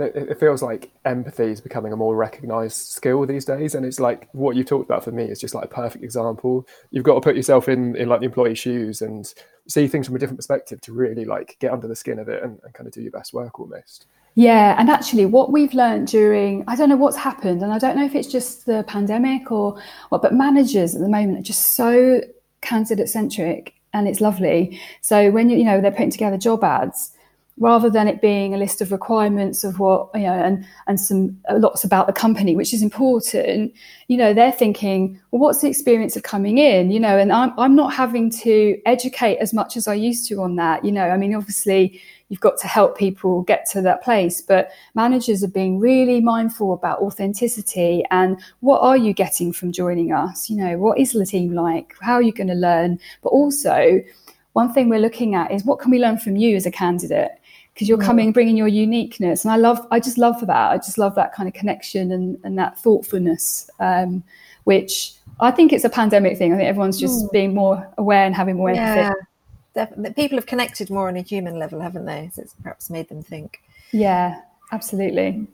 it 0.00 0.38
feels 0.40 0.62
like 0.62 0.90
empathy 1.04 1.44
is 1.44 1.60
becoming 1.60 1.92
a 1.92 1.96
more 1.96 2.16
recognized 2.16 2.76
skill 2.76 3.24
these 3.26 3.44
days 3.44 3.74
and 3.74 3.84
it's 3.86 4.00
like 4.00 4.28
what 4.32 4.56
you 4.56 4.64
talked 4.64 4.84
about 4.84 5.04
for 5.04 5.12
me 5.12 5.24
is 5.24 5.40
just 5.40 5.54
like 5.54 5.64
a 5.64 5.68
perfect 5.68 6.04
example 6.04 6.66
you've 6.90 7.04
got 7.04 7.14
to 7.14 7.20
put 7.20 7.36
yourself 7.36 7.68
in 7.68 7.96
in 7.96 8.08
like 8.08 8.20
the 8.20 8.26
employee 8.26 8.54
shoes 8.54 9.02
and 9.02 9.34
see 9.68 9.86
things 9.86 10.06
from 10.06 10.16
a 10.16 10.18
different 10.18 10.38
perspective 10.38 10.80
to 10.80 10.92
really 10.92 11.24
like 11.24 11.56
get 11.60 11.72
under 11.72 11.86
the 11.86 11.96
skin 11.96 12.18
of 12.18 12.28
it 12.28 12.42
and, 12.42 12.58
and 12.64 12.74
kind 12.74 12.86
of 12.86 12.92
do 12.92 13.02
your 13.02 13.12
best 13.12 13.32
work 13.32 13.60
almost 13.60 14.06
Yeah, 14.34 14.76
and 14.78 14.88
actually, 14.88 15.26
what 15.26 15.50
we've 15.50 15.74
learned 15.74 16.06
during 16.06 16.64
I 16.68 16.76
don't 16.76 16.88
know 16.88 16.96
what's 16.96 17.16
happened, 17.16 17.62
and 17.62 17.72
I 17.72 17.78
don't 17.78 17.96
know 17.96 18.04
if 18.04 18.14
it's 18.14 18.30
just 18.30 18.64
the 18.64 18.84
pandemic 18.86 19.50
or 19.50 19.80
what, 20.10 20.22
but 20.22 20.32
managers 20.32 20.94
at 20.94 21.00
the 21.00 21.08
moment 21.08 21.38
are 21.38 21.42
just 21.42 21.74
so 21.74 22.20
candidate 22.60 23.08
centric, 23.08 23.74
and 23.92 24.06
it's 24.06 24.20
lovely. 24.20 24.80
So 25.00 25.30
when 25.32 25.50
you 25.50 25.58
you 25.58 25.64
know 25.64 25.80
they're 25.80 25.90
putting 25.90 26.12
together 26.12 26.38
job 26.38 26.62
ads, 26.62 27.10
rather 27.60 27.90
than 27.90 28.08
it 28.08 28.20
being 28.20 28.54
a 28.54 28.58
list 28.58 28.80
of 28.80 28.90
requirements 28.90 29.62
of 29.62 29.78
what 29.78 30.08
you 30.14 30.22
know 30.22 30.32
and 30.32 30.66
and 30.88 30.98
some 30.98 31.38
uh, 31.48 31.56
lots 31.58 31.84
about 31.84 32.06
the 32.06 32.12
company 32.12 32.56
which 32.56 32.74
is 32.74 32.82
important 32.82 33.72
you 34.08 34.16
know 34.16 34.34
they're 34.34 34.50
thinking 34.50 35.20
well 35.30 35.40
what's 35.40 35.60
the 35.60 35.68
experience 35.68 36.16
of 36.16 36.22
coming 36.24 36.58
in? 36.58 36.90
You 36.90 36.98
know 36.98 37.16
and 37.16 37.32
i'm, 37.32 37.52
I'm 37.58 37.76
not 37.76 37.92
having 37.92 38.30
to 38.42 38.80
educate 38.86 39.36
as 39.36 39.54
much 39.54 39.76
as 39.76 39.86
i 39.86 39.94
used 39.94 40.26
to 40.28 40.40
on 40.42 40.56
that 40.56 40.84
you 40.84 40.90
know. 40.90 41.08
I 41.08 41.16
mean 41.16 41.34
obviously 41.34 42.00
you've 42.30 42.40
got 42.40 42.56
to 42.58 42.66
help 42.66 42.96
people 42.96 43.42
get 43.42 43.68
to 43.70 43.82
that 43.82 44.02
place 44.02 44.40
but 44.40 44.70
managers 44.94 45.44
are 45.44 45.48
being 45.48 45.78
really 45.78 46.20
mindful 46.20 46.72
about 46.72 47.00
authenticity 47.00 48.04
and 48.10 48.40
what 48.60 48.80
are 48.80 48.96
you 48.96 49.12
getting 49.12 49.52
from 49.52 49.70
joining 49.70 50.12
us? 50.12 50.48
You 50.48 50.56
know 50.56 50.78
what 50.78 50.98
is 50.98 51.12
the 51.12 51.26
team 51.26 51.54
like? 51.54 51.94
How 52.00 52.14
are 52.14 52.22
you 52.22 52.32
going 52.32 52.48
to 52.48 52.54
learn? 52.54 52.98
But 53.22 53.30
also 53.30 54.02
one 54.52 54.72
thing 54.72 54.88
we're 54.88 55.00
looking 55.00 55.34
at 55.34 55.52
is 55.52 55.64
what 55.64 55.78
can 55.78 55.90
we 55.90 56.00
learn 56.00 56.18
from 56.18 56.36
you 56.36 56.56
as 56.56 56.66
a 56.66 56.70
candidate 56.70 57.39
because 57.80 57.88
you're 57.88 57.96
coming 57.96 58.30
bringing 58.30 58.58
your 58.58 58.68
uniqueness. 58.68 59.42
And 59.42 59.52
i 59.52 59.56
love 59.56 59.86
i 59.90 59.98
just 59.98 60.18
love 60.18 60.38
that. 60.46 60.70
I 60.70 60.76
just 60.76 60.98
love 60.98 61.14
that 61.14 61.32
kind 61.32 61.48
of 61.48 61.54
connection 61.54 62.12
and, 62.12 62.38
and 62.44 62.58
that 62.58 62.78
thoughtfulness 62.78 63.70
um, 63.80 64.22
which 64.64 65.14
i 65.40 65.50
think 65.50 65.72
it's 65.72 65.84
a 65.84 65.88
pandemic 65.88 66.36
thing. 66.36 66.52
I 66.52 66.56
think 66.58 66.68
everyone's 66.68 67.00
just 67.00 67.24
mm. 67.24 67.32
being 67.32 67.54
more 67.54 67.90
aware 67.96 68.26
and 68.26 68.34
having 68.34 68.56
more 68.56 68.70
yeah, 68.70 68.96
empathy 68.96 69.26
definitely. 69.74 70.12
people 70.12 70.36
have 70.36 70.44
connected 70.44 70.90
more 70.90 71.08
on 71.08 71.16
a 71.16 71.22
human 71.22 71.58
level 71.58 71.80
haven't 71.80 72.04
they? 72.04 72.30
So 72.34 72.42
it's 72.42 72.54
perhaps 72.62 72.90
made 72.90 73.08
them 73.08 73.22
think. 73.22 73.62
Yeah 73.92 74.42
absolutely. 74.72 75.46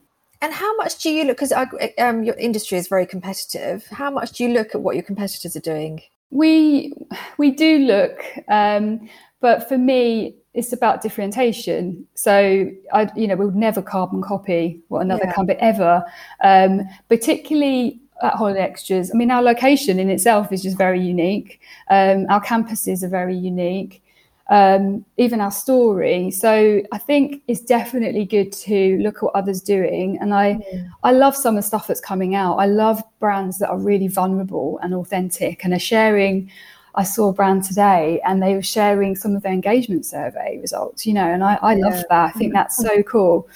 And 0.42 0.52
how 0.52 0.76
much 0.78 1.00
do 1.00 1.10
you 1.10 1.22
look 1.24 1.38
because 1.38 1.52
um, 1.52 2.24
your 2.24 2.34
industry 2.34 2.76
is 2.76 2.88
very 2.88 3.06
competitive. 3.06 3.86
How 3.86 4.10
much 4.10 4.32
do 4.32 4.42
you 4.42 4.52
look 4.52 4.74
at 4.74 4.80
what 4.80 4.96
your 4.96 5.04
competitors 5.04 5.54
are 5.54 5.60
doing? 5.60 6.02
We 6.30 6.92
we 7.38 7.52
do 7.52 7.78
look 7.78 8.24
um, 8.48 9.08
but 9.40 9.68
for 9.68 9.78
me 9.78 10.36
it's 10.56 10.72
about 10.72 11.02
differentiation. 11.02 12.06
So 12.14 12.68
I, 12.92 13.10
you 13.14 13.26
know, 13.26 13.36
we 13.36 13.44
would 13.44 13.54
never 13.54 13.82
carbon 13.82 14.22
copy 14.22 14.80
what 14.88 15.02
another 15.02 15.26
yeah. 15.26 15.34
company 15.34 15.58
ever, 15.60 16.02
um, 16.42 16.80
particularly 17.08 18.00
at 18.22 18.32
Holiday 18.32 18.60
Extras. 18.60 19.10
I 19.12 19.18
mean, 19.18 19.30
our 19.30 19.42
location 19.42 19.98
in 19.98 20.08
itself 20.08 20.50
is 20.52 20.62
just 20.62 20.78
very 20.78 21.00
unique. 21.00 21.60
Um, 21.90 22.26
our 22.30 22.42
campuses 22.42 23.02
are 23.02 23.08
very 23.08 23.36
unique. 23.36 24.02
Um, 24.48 25.04
even 25.16 25.40
our 25.40 25.50
story. 25.50 26.30
So 26.30 26.80
I 26.92 26.98
think 26.98 27.42
it's 27.48 27.60
definitely 27.60 28.24
good 28.24 28.52
to 28.52 28.96
look 28.98 29.16
at 29.16 29.22
what 29.24 29.34
others 29.34 29.60
doing. 29.60 30.18
And 30.20 30.32
I, 30.32 30.54
mm. 30.54 30.88
I 31.02 31.10
love 31.10 31.36
some 31.36 31.56
of 31.56 31.64
the 31.64 31.66
stuff 31.66 31.88
that's 31.88 32.00
coming 32.00 32.36
out. 32.36 32.54
I 32.54 32.66
love 32.66 33.02
brands 33.18 33.58
that 33.58 33.68
are 33.68 33.78
really 33.78 34.06
vulnerable 34.06 34.78
and 34.84 34.94
authentic 34.94 35.64
and 35.64 35.74
are 35.74 35.80
sharing 35.80 36.48
I 36.96 37.04
saw 37.04 37.28
a 37.28 37.32
brand 37.32 37.62
today 37.62 38.20
and 38.24 38.42
they 38.42 38.54
were 38.54 38.62
sharing 38.62 39.14
some 39.16 39.36
of 39.36 39.42
their 39.42 39.52
engagement 39.52 40.06
survey 40.06 40.58
results, 40.60 41.06
you 41.06 41.12
know, 41.12 41.26
and 41.26 41.44
I, 41.44 41.58
I 41.62 41.74
yeah. 41.74 41.86
love 41.86 42.04
that. 42.08 42.34
I 42.34 42.38
think 42.38 42.52
that's 42.52 42.76
so 42.76 43.02
cool. 43.02 43.48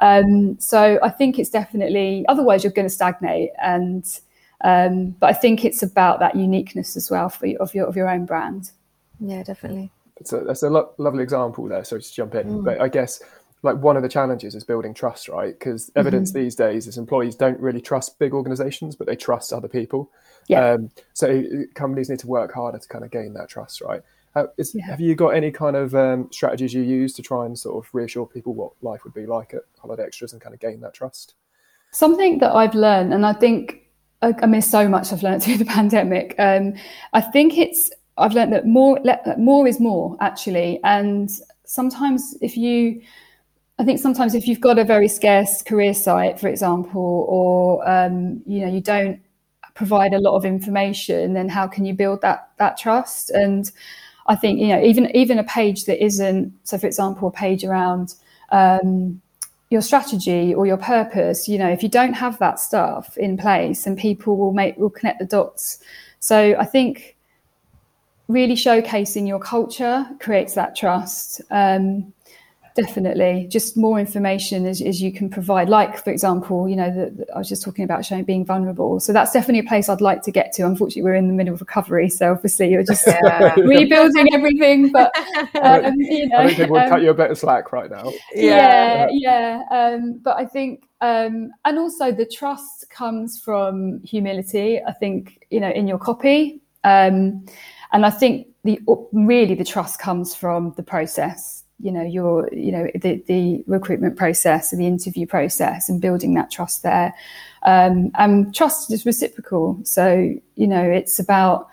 Um, 0.00 0.58
so 0.58 0.98
I 1.02 1.10
think 1.10 1.38
it's 1.38 1.50
definitely, 1.50 2.24
otherwise 2.28 2.64
you're 2.64 2.72
going 2.72 2.86
to 2.86 2.94
stagnate. 2.94 3.50
And, 3.62 4.04
um, 4.64 5.10
but 5.20 5.28
I 5.28 5.32
think 5.34 5.64
it's 5.64 5.82
about 5.82 6.18
that 6.20 6.34
uniqueness 6.34 6.96
as 6.96 7.10
well 7.10 7.28
for 7.28 7.46
of 7.60 7.74
your, 7.74 7.86
of 7.86 7.94
your 7.96 8.08
own 8.08 8.24
brand. 8.24 8.70
Yeah, 9.20 9.42
definitely. 9.42 9.90
So 10.24 10.42
that's 10.44 10.62
a 10.62 10.70
lo- 10.70 10.92
lovely 10.98 11.22
example 11.22 11.68
there. 11.68 11.84
So 11.84 11.98
to 11.98 12.12
jump 12.12 12.34
in, 12.34 12.48
mm. 12.48 12.64
but 12.64 12.80
I 12.80 12.88
guess 12.88 13.20
like 13.62 13.76
one 13.76 13.96
of 13.96 14.02
the 14.02 14.08
challenges 14.08 14.54
is 14.54 14.64
building 14.64 14.94
trust, 14.94 15.28
right? 15.28 15.58
Because 15.58 15.90
evidence 15.96 16.30
mm-hmm. 16.30 16.44
these 16.44 16.54
days 16.54 16.86
is 16.86 16.96
employees 16.96 17.34
don't 17.34 17.58
really 17.58 17.80
trust 17.80 18.18
big 18.18 18.32
organizations, 18.32 18.94
but 18.94 19.06
they 19.06 19.16
trust 19.16 19.52
other 19.52 19.68
people. 19.68 20.10
Yeah. 20.46 20.72
Um, 20.72 20.90
so 21.12 21.44
companies 21.74 22.08
need 22.08 22.20
to 22.20 22.26
work 22.26 22.52
harder 22.52 22.78
to 22.78 22.88
kind 22.88 23.04
of 23.04 23.10
gain 23.10 23.34
that 23.34 23.48
trust, 23.48 23.80
right? 23.80 24.02
Uh, 24.34 24.46
is, 24.56 24.74
yeah. 24.74 24.86
Have 24.86 25.00
you 25.00 25.14
got 25.14 25.30
any 25.30 25.50
kind 25.50 25.74
of 25.74 25.94
um, 25.94 26.28
strategies 26.30 26.72
you 26.72 26.82
use 26.82 27.12
to 27.14 27.22
try 27.22 27.46
and 27.46 27.58
sort 27.58 27.84
of 27.84 27.92
reassure 27.92 28.26
people 28.26 28.54
what 28.54 28.72
life 28.82 29.02
would 29.04 29.14
be 29.14 29.26
like 29.26 29.54
at 29.54 29.62
Holiday 29.78 30.04
Extras 30.04 30.32
and 30.32 30.40
kind 30.40 30.54
of 30.54 30.60
gain 30.60 30.80
that 30.80 30.94
trust? 30.94 31.34
Something 31.90 32.38
that 32.38 32.54
I've 32.54 32.74
learned, 32.74 33.12
and 33.12 33.26
I 33.26 33.32
think 33.32 33.88
I 34.22 34.46
mean 34.46 34.62
so 34.62 34.88
much 34.88 35.12
I've 35.12 35.22
learned 35.22 35.42
through 35.44 35.56
the 35.56 35.64
pandemic. 35.64 36.34
Um, 36.38 36.74
I 37.12 37.20
think 37.20 37.58
it's 37.58 37.90
I've 38.16 38.34
learned 38.34 38.52
that 38.52 38.66
more 38.66 39.00
more 39.38 39.66
is 39.66 39.80
more 39.80 40.16
actually, 40.20 40.80
and 40.84 41.30
sometimes 41.64 42.36
if 42.40 42.56
you 42.56 43.00
I 43.78 43.84
think 43.84 44.00
sometimes 44.00 44.34
if 44.34 44.48
you've 44.48 44.60
got 44.60 44.78
a 44.78 44.84
very 44.84 45.06
scarce 45.08 45.62
career 45.62 45.94
site, 45.94 46.40
for 46.40 46.48
example, 46.48 47.26
or 47.28 47.88
um, 47.88 48.42
you 48.46 48.60
know 48.60 48.72
you 48.72 48.80
don't 48.80 49.20
provide 49.74 50.12
a 50.12 50.18
lot 50.18 50.34
of 50.34 50.44
information, 50.44 51.34
then 51.34 51.48
how 51.48 51.68
can 51.68 51.84
you 51.84 51.94
build 51.94 52.20
that 52.22 52.50
that 52.58 52.76
trust? 52.76 53.30
And 53.30 53.70
I 54.26 54.34
think 54.34 54.58
you 54.58 54.68
know 54.68 54.82
even 54.82 55.14
even 55.14 55.38
a 55.38 55.44
page 55.44 55.84
that 55.84 56.02
isn't 56.04 56.52
so, 56.64 56.76
for 56.76 56.86
example, 56.86 57.28
a 57.28 57.30
page 57.30 57.64
around 57.64 58.14
um, 58.50 59.22
your 59.70 59.82
strategy 59.82 60.52
or 60.52 60.66
your 60.66 60.76
purpose. 60.76 61.48
You 61.48 61.58
know, 61.58 61.68
if 61.68 61.82
you 61.84 61.88
don't 61.88 62.14
have 62.14 62.36
that 62.40 62.58
stuff 62.58 63.16
in 63.16 63.36
place, 63.36 63.86
and 63.86 63.96
people 63.96 64.36
will 64.36 64.52
make 64.52 64.76
will 64.76 64.90
connect 64.90 65.20
the 65.20 65.24
dots. 65.24 65.78
So 66.18 66.56
I 66.58 66.64
think 66.64 67.16
really 68.26 68.54
showcasing 68.54 69.26
your 69.26 69.38
culture 69.38 70.04
creates 70.20 70.54
that 70.54 70.76
trust. 70.76 71.40
Um, 71.50 72.12
definitely. 72.78 73.46
Just 73.50 73.76
more 73.76 73.98
information 73.98 74.64
as, 74.66 74.80
as 74.80 75.02
you 75.02 75.12
can 75.12 75.28
provide. 75.28 75.68
Like 75.68 76.02
for 76.02 76.10
example 76.10 76.68
you 76.68 76.76
know 76.76 76.90
the, 76.90 77.10
the, 77.10 77.34
i 77.34 77.38
was 77.38 77.48
just 77.48 77.62
talking 77.62 77.84
about 77.84 78.04
showing 78.04 78.24
being 78.24 78.44
vulnerable. 78.44 79.00
So 79.00 79.12
that's 79.12 79.32
definitely 79.32 79.60
a 79.60 79.68
place 79.68 79.88
i'd 79.88 80.00
like 80.00 80.22
to 80.22 80.30
get 80.30 80.52
to. 80.54 80.62
Unfortunately 80.62 81.02
we're 81.02 81.14
in 81.14 81.28
the 81.28 81.34
middle 81.34 81.54
of 81.54 81.60
recovery 81.60 82.08
so 82.08 82.32
obviously 82.32 82.70
you're 82.70 82.84
just 82.84 83.06
yeah. 83.24 83.54
rebuilding 83.56 84.32
everything 84.32 84.92
but 84.92 85.12
um, 85.62 85.94
you 85.98 86.28
know, 86.28 86.38
i 86.38 86.54
think 86.54 86.70
we'll 86.70 86.82
um, 86.82 86.88
cut 86.88 87.02
you 87.02 87.10
a 87.10 87.14
bit 87.14 87.30
of 87.30 87.38
slack 87.38 87.72
right 87.72 87.90
now. 87.90 88.12
Yeah 88.34 89.08
yeah, 89.10 89.10
yeah. 89.10 89.62
Um, 89.70 90.20
but 90.22 90.36
i 90.36 90.44
think 90.44 90.84
um, 91.00 91.50
and 91.64 91.78
also 91.78 92.10
the 92.10 92.26
trust 92.26 92.90
comes 92.90 93.40
from 93.40 94.00
humility 94.02 94.80
i 94.86 94.92
think 94.92 95.44
you 95.50 95.60
know 95.60 95.70
in 95.70 95.86
your 95.88 95.98
copy. 95.98 96.60
Um, 96.84 97.44
and 97.92 98.06
i 98.06 98.10
think 98.10 98.48
the 98.64 98.80
really 99.12 99.54
the 99.54 99.64
trust 99.64 99.98
comes 99.98 100.34
from 100.34 100.72
the 100.76 100.82
process 100.82 101.64
you 101.80 101.92
know 101.92 102.02
your 102.02 102.52
you 102.52 102.72
know 102.72 102.88
the, 102.94 103.22
the 103.26 103.62
recruitment 103.66 104.16
process 104.16 104.72
and 104.72 104.80
the 104.80 104.86
interview 104.86 105.26
process 105.26 105.88
and 105.88 106.00
building 106.00 106.34
that 106.34 106.50
trust 106.50 106.82
there. 106.82 107.14
Um, 107.62 108.10
and 108.14 108.54
trust 108.54 108.92
is 108.92 109.06
reciprocal. 109.06 109.80
So 109.84 110.34
you 110.56 110.66
know 110.66 110.82
it's 110.82 111.18
about 111.18 111.68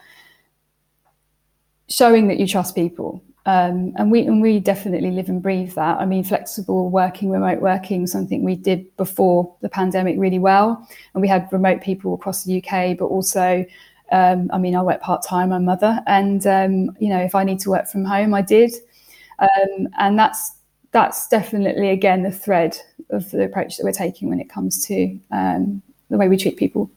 showing 1.90 2.28
that 2.28 2.38
you 2.38 2.48
trust 2.48 2.76
people. 2.76 3.24
Um, 3.48 3.94
and 3.98 4.12
we 4.12 4.22
and 4.22 4.42
we 4.42 4.60
definitely 4.60 5.12
live 5.12 5.30
and 5.30 5.42
breathe 5.42 5.74
that. 5.74 6.00
I 6.00 6.06
mean 6.06 6.24
flexible 6.24 6.90
working 6.90 7.30
remote 7.32 7.62
working 7.62 8.08
something 8.08 8.44
we 8.44 8.56
did 8.56 8.96
before 8.98 9.56
the 9.62 9.70
pandemic 9.70 10.16
really 10.20 10.40
well. 10.40 10.88
And 11.14 11.22
we 11.22 11.28
had 11.28 11.48
remote 11.52 11.82
people 11.82 12.14
across 12.14 12.44
the 12.44 12.64
uk 12.64 12.98
but 12.98 13.06
also 13.06 13.66
um, 14.12 14.52
i 14.54 14.58
mean 14.60 14.76
i 14.76 14.82
work 14.82 15.02
part-time 15.02 15.52
i'm 15.52 15.62
a 15.62 15.66
mother. 15.66 16.00
And 16.06 16.46
um, 16.46 16.96
you 17.00 17.10
know 17.10 17.20
if 17.20 17.36
i 17.36 17.44
need 17.44 17.60
to 17.62 17.70
work 17.72 17.88
from 17.88 18.06
home 18.06 18.34
i 18.36 18.42
did 18.42 18.72
um, 19.40 19.88
and 19.98 20.18
that's 20.18 20.52
that's 20.92 21.28
definitely 21.28 21.90
again 21.90 22.24
the 22.24 22.32
thread 22.32 22.78
of 23.10 23.30
the 23.32 23.44
approach 23.44 23.78
that 23.78 23.84
we're 23.84 23.92
taking 23.92 24.30
when 24.30 24.40
it 24.40 24.50
comes 24.50 24.86
to 24.86 25.20
um, 25.32 25.82
the 26.10 26.18
way 26.18 26.28
we 26.28 26.38
treat 26.38 26.58
people. 26.58 26.90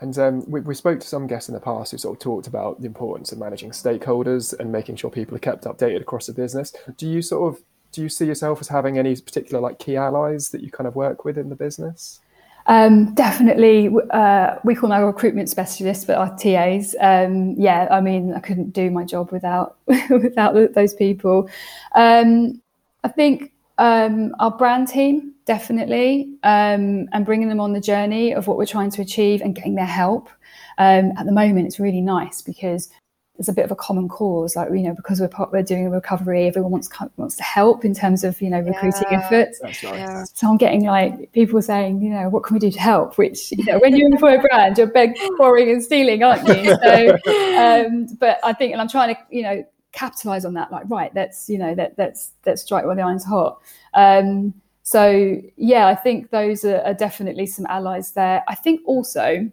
And 0.00 0.16
um, 0.18 0.50
we, 0.50 0.60
we, 0.60 0.74
spoke 0.74 1.00
to 1.00 1.06
some 1.06 1.26
guests 1.26 1.48
in 1.48 1.54
the 1.54 1.60
past 1.60 1.90
who 1.90 1.98
sort 1.98 2.16
of 2.16 2.22
talked 2.22 2.46
about 2.46 2.80
the 2.80 2.86
importance 2.86 3.32
of 3.32 3.38
managing 3.38 3.70
stakeholders 3.70 4.58
and 4.58 4.70
making 4.70 4.94
sure 4.94 5.10
people 5.10 5.34
are 5.34 5.40
kept 5.40 5.64
updated 5.64 6.00
across 6.00 6.26
the 6.26 6.32
business. 6.32 6.72
Do 6.96 7.08
you 7.08 7.20
sort 7.20 7.52
of 7.52 7.62
do 7.90 8.02
you 8.02 8.08
see 8.08 8.26
yourself 8.26 8.60
as 8.60 8.68
having 8.68 8.98
any 8.98 9.16
particular 9.16 9.60
like 9.60 9.78
key 9.78 9.96
allies 9.96 10.50
that 10.50 10.62
you 10.62 10.70
kind 10.70 10.86
of 10.86 10.94
work 10.94 11.24
with 11.24 11.36
in 11.36 11.48
the 11.48 11.56
business? 11.56 12.20
Um, 12.68 13.14
definitely, 13.14 13.90
uh, 14.10 14.56
we 14.62 14.74
call 14.74 14.92
our 14.92 15.06
recruitment 15.06 15.48
specialists, 15.48 16.04
but 16.04 16.16
our 16.16 16.36
TAs. 16.36 16.94
Um, 17.00 17.54
yeah, 17.56 17.88
I 17.90 18.02
mean, 18.02 18.34
I 18.34 18.40
couldn't 18.40 18.72
do 18.72 18.90
my 18.90 19.04
job 19.04 19.32
without 19.32 19.78
without 19.86 20.74
those 20.74 20.94
people. 20.94 21.48
Um, 21.94 22.60
I 23.04 23.08
think 23.08 23.52
um, 23.78 24.34
our 24.38 24.50
brand 24.50 24.88
team 24.88 25.32
definitely, 25.46 26.34
um, 26.42 27.08
and 27.12 27.24
bringing 27.24 27.48
them 27.48 27.58
on 27.58 27.72
the 27.72 27.80
journey 27.80 28.34
of 28.34 28.46
what 28.46 28.58
we're 28.58 28.66
trying 28.66 28.90
to 28.90 29.00
achieve 29.00 29.40
and 29.40 29.54
getting 29.54 29.74
their 29.74 29.86
help. 29.86 30.28
Um, 30.76 31.12
at 31.16 31.24
the 31.24 31.32
moment, 31.32 31.66
it's 31.66 31.80
really 31.80 32.02
nice 32.02 32.42
because 32.42 32.90
there's 33.38 33.48
a 33.48 33.52
bit 33.52 33.64
of 33.64 33.70
a 33.70 33.76
common 33.76 34.08
cause, 34.08 34.56
like 34.56 34.68
you 34.70 34.82
know, 34.82 34.94
because 34.94 35.20
we're 35.20 35.28
part, 35.28 35.52
we're 35.52 35.62
doing 35.62 35.86
a 35.86 35.90
recovery, 35.90 36.48
everyone 36.48 36.72
wants 36.72 36.90
wants 37.16 37.36
to 37.36 37.44
help 37.44 37.84
in 37.84 37.94
terms 37.94 38.24
of 38.24 38.42
you 38.42 38.50
know 38.50 38.58
recruiting 38.58 39.06
yeah, 39.12 39.20
efforts. 39.20 39.60
That's 39.60 39.80
nice. 39.84 39.94
Yeah. 39.94 40.24
So 40.34 40.50
I'm 40.50 40.56
getting 40.56 40.84
like 40.84 41.30
people 41.32 41.62
saying, 41.62 42.02
you 42.02 42.10
know, 42.10 42.28
what 42.28 42.42
can 42.42 42.54
we 42.54 42.60
do 42.60 42.72
to 42.72 42.80
help? 42.80 43.16
Which 43.16 43.52
you 43.52 43.64
know, 43.64 43.78
when 43.78 43.94
you 43.94 44.06
employ 44.06 44.38
a 44.38 44.42
brand, 44.42 44.76
you're 44.76 44.88
beg, 44.88 45.16
borrowing, 45.38 45.70
and 45.70 45.82
stealing, 45.82 46.22
aren't 46.22 46.46
you? 46.48 46.76
So, 46.88 47.18
um, 47.58 48.06
but 48.18 48.38
I 48.42 48.52
think, 48.52 48.72
and 48.72 48.80
I'm 48.80 48.88
trying 48.88 49.14
to, 49.14 49.20
you 49.30 49.42
know, 49.42 49.64
capitalize 49.92 50.44
on 50.44 50.54
that. 50.54 50.72
Like, 50.72 50.84
right, 50.88 51.14
let's 51.14 51.48
you 51.48 51.58
know 51.58 51.74
that 51.76 51.96
that's 51.96 52.32
that's 52.42 52.46
let's 52.46 52.62
strike 52.62 52.86
while 52.86 52.96
the 52.96 53.02
iron's 53.02 53.24
hot. 53.24 53.60
Um, 53.94 54.52
so 54.82 55.40
yeah, 55.56 55.86
I 55.86 55.94
think 55.94 56.30
those 56.30 56.64
are, 56.64 56.80
are 56.80 56.94
definitely 56.94 57.46
some 57.46 57.66
allies 57.66 58.12
there. 58.12 58.42
I 58.48 58.56
think 58.56 58.80
also 58.84 59.48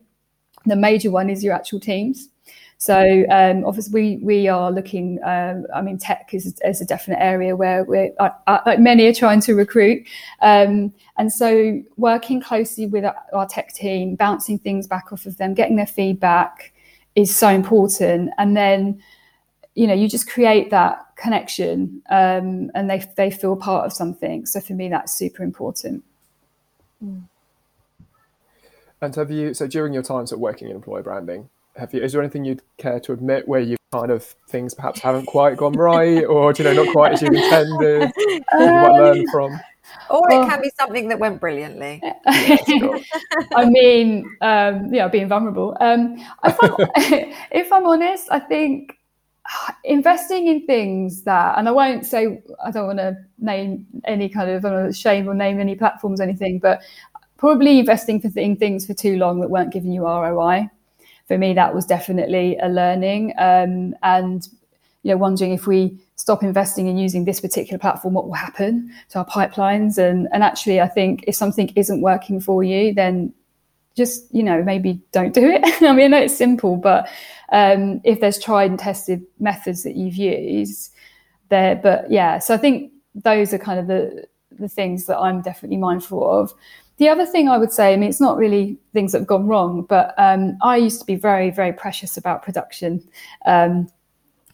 the 0.66 0.76
major 0.76 1.12
one 1.12 1.30
is 1.30 1.44
your 1.44 1.54
actual 1.54 1.80
teams. 1.80 2.30
So 2.86 3.26
um, 3.32 3.66
obviously 3.66 3.94
we 3.94 4.18
we 4.18 4.48
are 4.48 4.72
looking. 4.72 5.18
Um, 5.24 5.66
I 5.74 5.82
mean, 5.82 5.98
tech 5.98 6.36
is, 6.36 6.54
is 6.64 6.82
a 6.82 6.86
definite 6.86 7.18
area 7.20 7.56
where 7.56 7.84
we're 7.84 8.12
uh, 8.20 8.30
uh, 8.46 8.76
many 8.78 9.08
are 9.08 9.14
trying 9.14 9.42
to 9.42 9.56
recruit, 9.56 10.06
um, 10.44 10.94
and 11.18 11.34
so 11.34 11.82
working 11.98 12.40
closely 12.40 12.86
with 12.86 13.04
our, 13.04 13.16
our, 13.34 13.48
tech 13.48 13.74
team, 13.74 14.14
bouncing 14.14 14.60
things 14.60 14.86
back 14.86 15.12
off 15.12 15.26
of 15.26 15.36
them, 15.38 15.56
getting 15.56 15.78
their 15.78 15.88
feedback 15.88 16.74
is 17.16 17.36
so 17.36 17.48
important. 17.48 18.30
And 18.38 18.56
then, 18.56 19.02
you 19.74 19.88
know, 19.88 19.96
you 19.96 20.08
just 20.08 20.30
create 20.30 20.70
that 20.70 21.08
connection, 21.16 22.04
um, 22.12 22.70
and 22.76 22.88
they 22.88 23.04
they 23.18 23.32
feel 23.32 23.56
part 23.56 23.88
of 23.88 23.94
something. 23.94 24.46
So 24.46 24.60
for 24.62 24.74
me, 24.74 24.90
that's 24.90 25.12
super 25.12 25.42
important. 25.42 26.04
Mm. 27.04 27.24
And 29.02 29.16
have 29.16 29.32
you 29.32 29.56
so 29.56 29.66
during 29.66 29.92
your 29.92 30.04
times 30.04 30.32
at 30.32 30.38
working 30.38 30.70
in 30.70 30.76
employer 30.76 31.02
branding? 31.02 31.50
Have 31.78 31.94
you 31.94 32.02
is 32.02 32.14
there 32.14 32.22
anything 32.22 32.46
you'd 32.46 32.62
care 32.78 33.00
to 33.02 33.12
admit 33.12 33.48
where 33.48 33.60
you 33.60 33.76
kind 33.92 34.12
of 34.12 34.24
things 34.50 34.74
perhaps 34.74 35.00
haven't 35.00 35.26
quite 35.26 35.58
gone 35.58 35.74
right 35.74 36.24
or 36.26 36.54
do 36.54 36.64
you 36.64 36.70
know 36.70 36.84
not 36.84 36.92
quite 36.92 37.14
as 37.14 37.22
you 37.22 37.28
intended? 37.34 38.04
Um, 38.04 38.60
you 38.60 38.66
might 38.66 38.92
learn 38.92 39.26
from? 39.32 39.60
or 40.10 40.32
it 40.32 40.48
can 40.48 40.62
be 40.62 40.72
something 40.78 41.08
that 41.10 41.20
went 41.20 41.40
brilliantly. 41.40 42.02
I 42.26 43.66
mean, 43.66 44.26
um, 44.42 44.94
yeah, 44.94 45.08
being 45.08 45.28
vulnerable. 45.28 45.78
Um, 45.80 46.18
if, 46.44 46.58
I'm, 46.62 46.76
if 47.52 47.72
I'm 47.72 47.86
honest, 47.86 48.28
I 48.32 48.40
think 48.40 48.98
investing 49.84 50.48
in 50.48 50.66
things 50.66 51.24
that, 51.24 51.58
and 51.58 51.68
I 51.68 51.72
won't 51.72 52.06
say, 52.06 52.42
I 52.64 52.72
don't 52.72 52.88
want 52.88 53.00
to 53.00 53.18
name 53.40 53.86
any 54.06 54.30
kind 54.30 54.50
of, 54.50 54.66
I 54.66 54.70
don't 54.70 54.96
shame 54.96 55.28
or 55.28 55.34
name 55.34 55.60
any 55.60 55.76
platforms 55.76 56.20
or 56.20 56.24
anything, 56.24 56.60
but 56.60 56.82
probably 57.38 57.80
investing 57.80 58.22
for 58.22 58.30
in 58.40 58.56
things 58.56 58.86
for 58.86 58.94
too 58.94 59.18
long 59.18 59.40
that 59.42 59.50
weren't 59.50 59.72
giving 59.72 59.92
you 59.92 60.04
ROI 60.04 60.70
for 61.28 61.38
me, 61.38 61.54
that 61.54 61.74
was 61.74 61.86
definitely 61.86 62.58
a 62.62 62.70
learning. 62.70 63.34
Um, 63.38 63.96
and 64.04 64.48
you 65.04 65.12
know, 65.12 65.18
wondering 65.18 65.54
if 65.54 65.68
we 65.68 66.00
stop 66.16 66.42
investing 66.42 66.88
in 66.88 66.98
using 66.98 67.26
this 67.26 67.40
particular 67.40 67.78
platform, 67.78 68.14
what 68.14 68.26
will 68.26 68.34
happen 68.34 68.92
to 69.10 69.20
our 69.20 69.26
pipelines? 69.26 69.98
And 69.98 70.28
and 70.34 70.44
actually, 70.44 70.82
I 70.82 70.88
think 70.88 71.24
if 71.28 71.36
something 71.36 71.72
isn't 71.76 72.02
working 72.02 72.42
for 72.42 72.64
you, 72.64 72.94
then 72.94 73.34
just 73.96 74.34
you 74.34 74.44
know 74.44 74.64
maybe 74.64 75.02
don't 75.12 75.34
do 75.34 75.48
it. 75.48 75.62
I 75.82 75.94
mean, 75.94 76.06
I 76.06 76.08
know 76.08 76.24
it's 76.24 76.36
simple, 76.36 76.76
but 76.78 77.08
um, 77.52 78.02
if 78.04 78.20
there's 78.20 78.40
tried 78.40 78.72
and 78.72 78.80
tested 78.80 79.24
methods 79.40 79.84
that 79.84 79.96
you've 79.96 80.16
used, 80.16 80.92
there. 81.50 81.76
But 81.76 82.12
yeah, 82.12 82.40
so 82.40 82.54
I 82.54 82.58
think 82.58 82.92
those 83.14 83.54
are 83.54 83.58
kind 83.58 83.80
of 83.80 83.88
the 83.88 84.28
the 84.52 84.70
things 84.70 85.06
that 85.06 85.18
I'm 85.18 85.42
definitely 85.42 85.78
mindful 85.78 86.30
of. 86.30 86.54
The 86.98 87.10
other 87.10 87.26
thing 87.26 87.50
I 87.50 87.58
would 87.58 87.74
say, 87.74 87.94
I 87.94 87.98
mean, 87.98 88.10
it's 88.10 88.22
not 88.22 88.38
really 88.38 88.78
things 88.94 89.12
that 89.12 89.20
have 89.20 89.28
gone 89.28 89.48
wrong, 89.48 89.84
but 89.84 90.14
um, 90.18 90.58
I 90.62 90.78
used 90.78 91.00
to 91.02 91.06
be 91.06 91.16
very, 91.16 91.52
very 91.52 91.74
precious 91.74 92.16
about 92.16 92.42
production. 92.42 93.04
Um, 93.46 93.90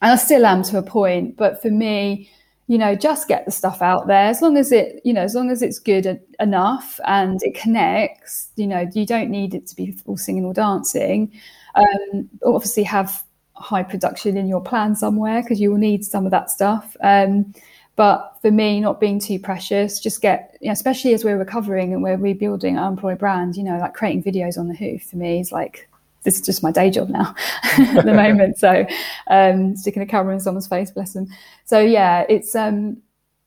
and 0.01 0.12
I 0.12 0.15
still 0.15 0.45
am 0.45 0.63
to 0.63 0.80
a 0.80 0.84
point. 0.84 1.38
But 1.38 1.62
for 1.62 1.69
me, 1.69 2.30
you 2.67 2.77
know, 2.77 2.95
just 2.95 3.27
get 3.27 3.45
the 3.45 3.51
stuff 3.51 3.82
out 3.82 4.08
there 4.08 4.27
as 4.27 4.41
long 4.41 4.58
as 4.58 4.71
it, 4.71 5.01
you 5.04 5.13
know, 5.13 5.21
as 5.21 5.36
long 5.36 5.51
as 5.51 5.62
it's 5.62 5.77
good 5.77 6.19
enough 6.39 6.99
and 7.06 7.41
it 7.43 7.54
connects, 7.54 8.49
you 8.56 8.65
know, 8.65 8.89
you 8.93 9.06
don't 9.06 9.30
need 9.30 9.54
it 9.54 9.67
to 9.67 9.75
be 9.75 9.95
all 10.06 10.17
singing 10.17 10.45
or 10.45 10.54
dancing. 10.54 11.32
Um, 11.75 12.30
obviously, 12.43 12.84
have 12.84 13.23
high 13.56 13.84
production 13.84 14.38
in 14.38 14.47
your 14.47 14.62
plan 14.62 14.95
somewhere 14.95 15.41
because 15.41 15.60
you 15.60 15.69
will 15.69 15.77
need 15.77 16.04
some 16.04 16.25
of 16.25 16.32
that 16.32 16.49
stuff. 16.49 16.95
Um, 17.04 17.54
but 18.02 18.36
for 18.42 18.50
me, 18.50 18.80
not 18.80 19.00
being 19.00 19.20
too 19.20 19.38
precious, 19.38 20.00
just 20.00 20.24
get, 20.24 20.58
you 20.60 20.66
know, 20.66 20.72
especially 20.72 21.14
as 21.14 21.24
we're 21.24 21.38
recovering 21.38 21.94
and 21.94 22.02
we're 22.02 22.18
rebuilding 22.18 22.76
our 22.76 22.90
employee 22.90 23.14
brand, 23.14 23.56
you 23.56 23.62
know, 23.62 23.78
like 23.78 23.94
creating 23.94 24.24
videos 24.24 24.58
on 24.58 24.68
the 24.68 24.74
hoof 24.74 25.04
for 25.04 25.18
me 25.18 25.40
is 25.40 25.52
like, 25.52 25.88
this 26.24 26.34
is 26.34 26.42
just 26.42 26.64
my 26.64 26.72
day 26.72 26.90
job 26.90 27.10
now 27.10 27.36
at 27.78 28.04
the 28.04 28.12
moment. 28.16 28.58
So 28.58 28.88
um, 29.28 29.76
sticking 29.76 30.02
a 30.02 30.08
camera 30.08 30.34
in 30.34 30.40
someone's 30.40 30.66
face, 30.66 30.90
bless 30.90 31.14
them. 31.14 31.28
So 31.66 31.80
yeah, 31.80 32.26
it's, 32.28 32.56
um, 32.56 32.98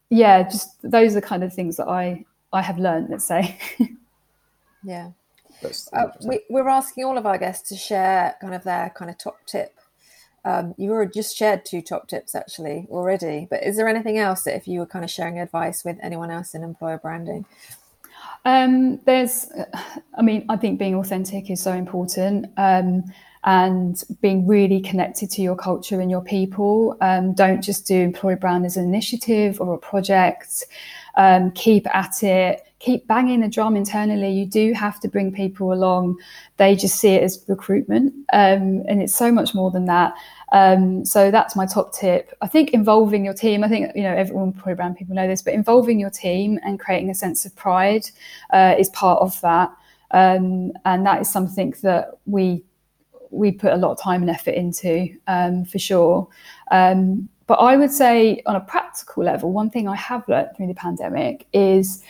yeah, 0.09 0.45
just 0.45 0.81
those 0.88 1.17
are 1.17 1.21
the 1.21 1.27
kind 1.27 1.43
of 1.43 1.53
things 1.53 1.77
that 1.79 1.88
I, 1.88 2.25
I 2.53 2.62
have 2.62 2.79
learned, 2.79 3.09
let's 3.11 3.25
say. 3.25 3.59
yeah. 4.85 5.11
Uh, 5.93 6.07
we, 6.29 6.43
we're 6.49 6.69
asking 6.69 7.03
all 7.03 7.19
of 7.19 7.27
our 7.27 7.38
guests 7.38 7.71
to 7.71 7.77
share 7.77 8.37
kind 8.40 8.55
of 8.55 8.62
their 8.62 8.93
kind 8.95 9.11
of 9.11 9.19
top 9.19 9.38
tip 9.47 9.75
um, 10.44 10.74
you 10.76 10.90
already 10.90 11.12
just 11.14 11.37
shared 11.37 11.64
two 11.64 11.83
top 11.83 12.09
tips 12.09 12.35
actually 12.35 12.87
already, 12.90 13.46
but 13.50 13.62
is 13.62 13.76
there 13.76 13.88
anything 13.88 14.18
else 14.18 14.42
that 14.44 14.57
if 14.57 14.68
you 14.68 14.80
were 14.80 14.87
kind 14.87 15.04
of 15.04 15.11
sharing 15.11 15.38
advice 15.38 15.85
with 15.85 15.98
anyone 16.02 16.30
else 16.30 16.54
in 16.54 16.62
employer 16.62 16.98
branding? 16.98 17.44
Um, 18.44 19.00
there's, 19.07 19.50
I 20.18 20.22
mean, 20.22 20.44
I 20.48 20.57
think 20.57 20.78
being 20.78 20.94
authentic 20.94 21.50
is 21.50 21.62
so 21.62 21.72
important. 21.72 22.46
Um, 22.57 23.04
and 23.44 24.02
being 24.22 24.46
really 24.46 24.80
connected 24.80 25.30
to 25.30 25.42
your 25.42 25.54
culture 25.54 26.00
and 26.00 26.11
your 26.11 26.22
people. 26.22 26.96
Um, 27.00 27.35
don't 27.35 27.61
just 27.61 27.87
do 27.87 27.94
employer 27.94 28.37
brand 28.37 28.64
as 28.64 28.76
an 28.76 28.85
initiative 28.85 29.61
or 29.61 29.74
a 29.74 29.78
project. 29.78 30.64
Um, 31.16 31.50
keep 31.52 31.87
at 31.94 32.22
it. 32.22 32.62
Keep 32.78 33.07
banging 33.07 33.40
the 33.40 33.48
drum 33.48 33.76
internally. 33.76 34.30
You 34.30 34.46
do 34.46 34.72
have 34.72 34.98
to 35.00 35.09
bring 35.09 35.33
people 35.33 35.72
along. 35.72 36.16
They 36.57 36.74
just 36.74 36.96
see 36.96 37.11
it 37.11 37.22
as 37.22 37.44
recruitment, 37.48 38.14
um, 38.33 38.83
and 38.88 39.00
it's 39.00 39.14
so 39.14 39.30
much 39.33 39.54
more 39.54 39.70
than 39.70 39.87
that. 39.87 40.14
Um, 40.55 41.05
so 41.05 41.33
that's 41.33 41.57
my 41.57 41.67
top 41.67 41.93
tip. 41.93 42.33
I 42.40 42.47
think 42.47 42.71
involving 42.71 43.25
your 43.25 43.35
team. 43.35 43.64
I 43.64 43.69
think 43.69 43.90
you 43.97 44.05
know 44.05 44.14
everyone 44.14 44.53
probably 44.53 44.75
around 44.75 44.95
people 44.95 45.17
know 45.17 45.27
this, 45.27 45.43
but 45.43 45.53
involving 45.53 45.99
your 45.99 46.11
team 46.11 46.61
and 46.62 46.79
creating 46.79 47.11
a 47.11 47.14
sense 47.14 47.45
of 47.45 47.55
pride 47.57 48.05
uh, 48.51 48.77
is 48.79 48.88
part 48.90 49.21
of 49.21 49.38
that, 49.40 49.75
um, 50.12 50.73
and 50.85 51.05
that 51.05 51.21
is 51.21 51.29
something 51.29 51.75
that 51.83 52.19
we 52.27 52.62
we 53.33 53.51
put 53.51 53.73
a 53.73 53.77
lot 53.77 53.90
of 53.90 54.01
time 54.01 54.23
and 54.23 54.31
effort 54.31 54.55
into 54.55 55.09
um, 55.27 55.64
for 55.64 55.81
sure. 55.81 56.29
Um, 56.71 57.29
but 57.49 57.55
I 57.55 57.77
would 57.77 57.90
say 57.90 58.40
on 58.47 58.55
a 58.55 58.61
practical 58.61 59.25
level, 59.25 59.53
one 59.53 59.71
thing 59.71 59.88
I 59.88 59.97
have 59.97 60.27
learned 60.29 60.51
through 60.57 60.69
the 60.69 60.75
pandemic 60.75 61.49
is 61.53 62.01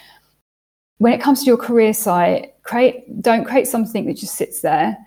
when 0.98 1.14
it 1.14 1.20
comes 1.22 1.40
to 1.40 1.46
your 1.46 1.56
career 1.56 1.94
site, 1.94 2.62
create 2.62 3.22
don't 3.22 3.46
create 3.46 3.68
something 3.68 4.04
that 4.04 4.18
just 4.18 4.34
sits 4.34 4.60
there 4.60 4.98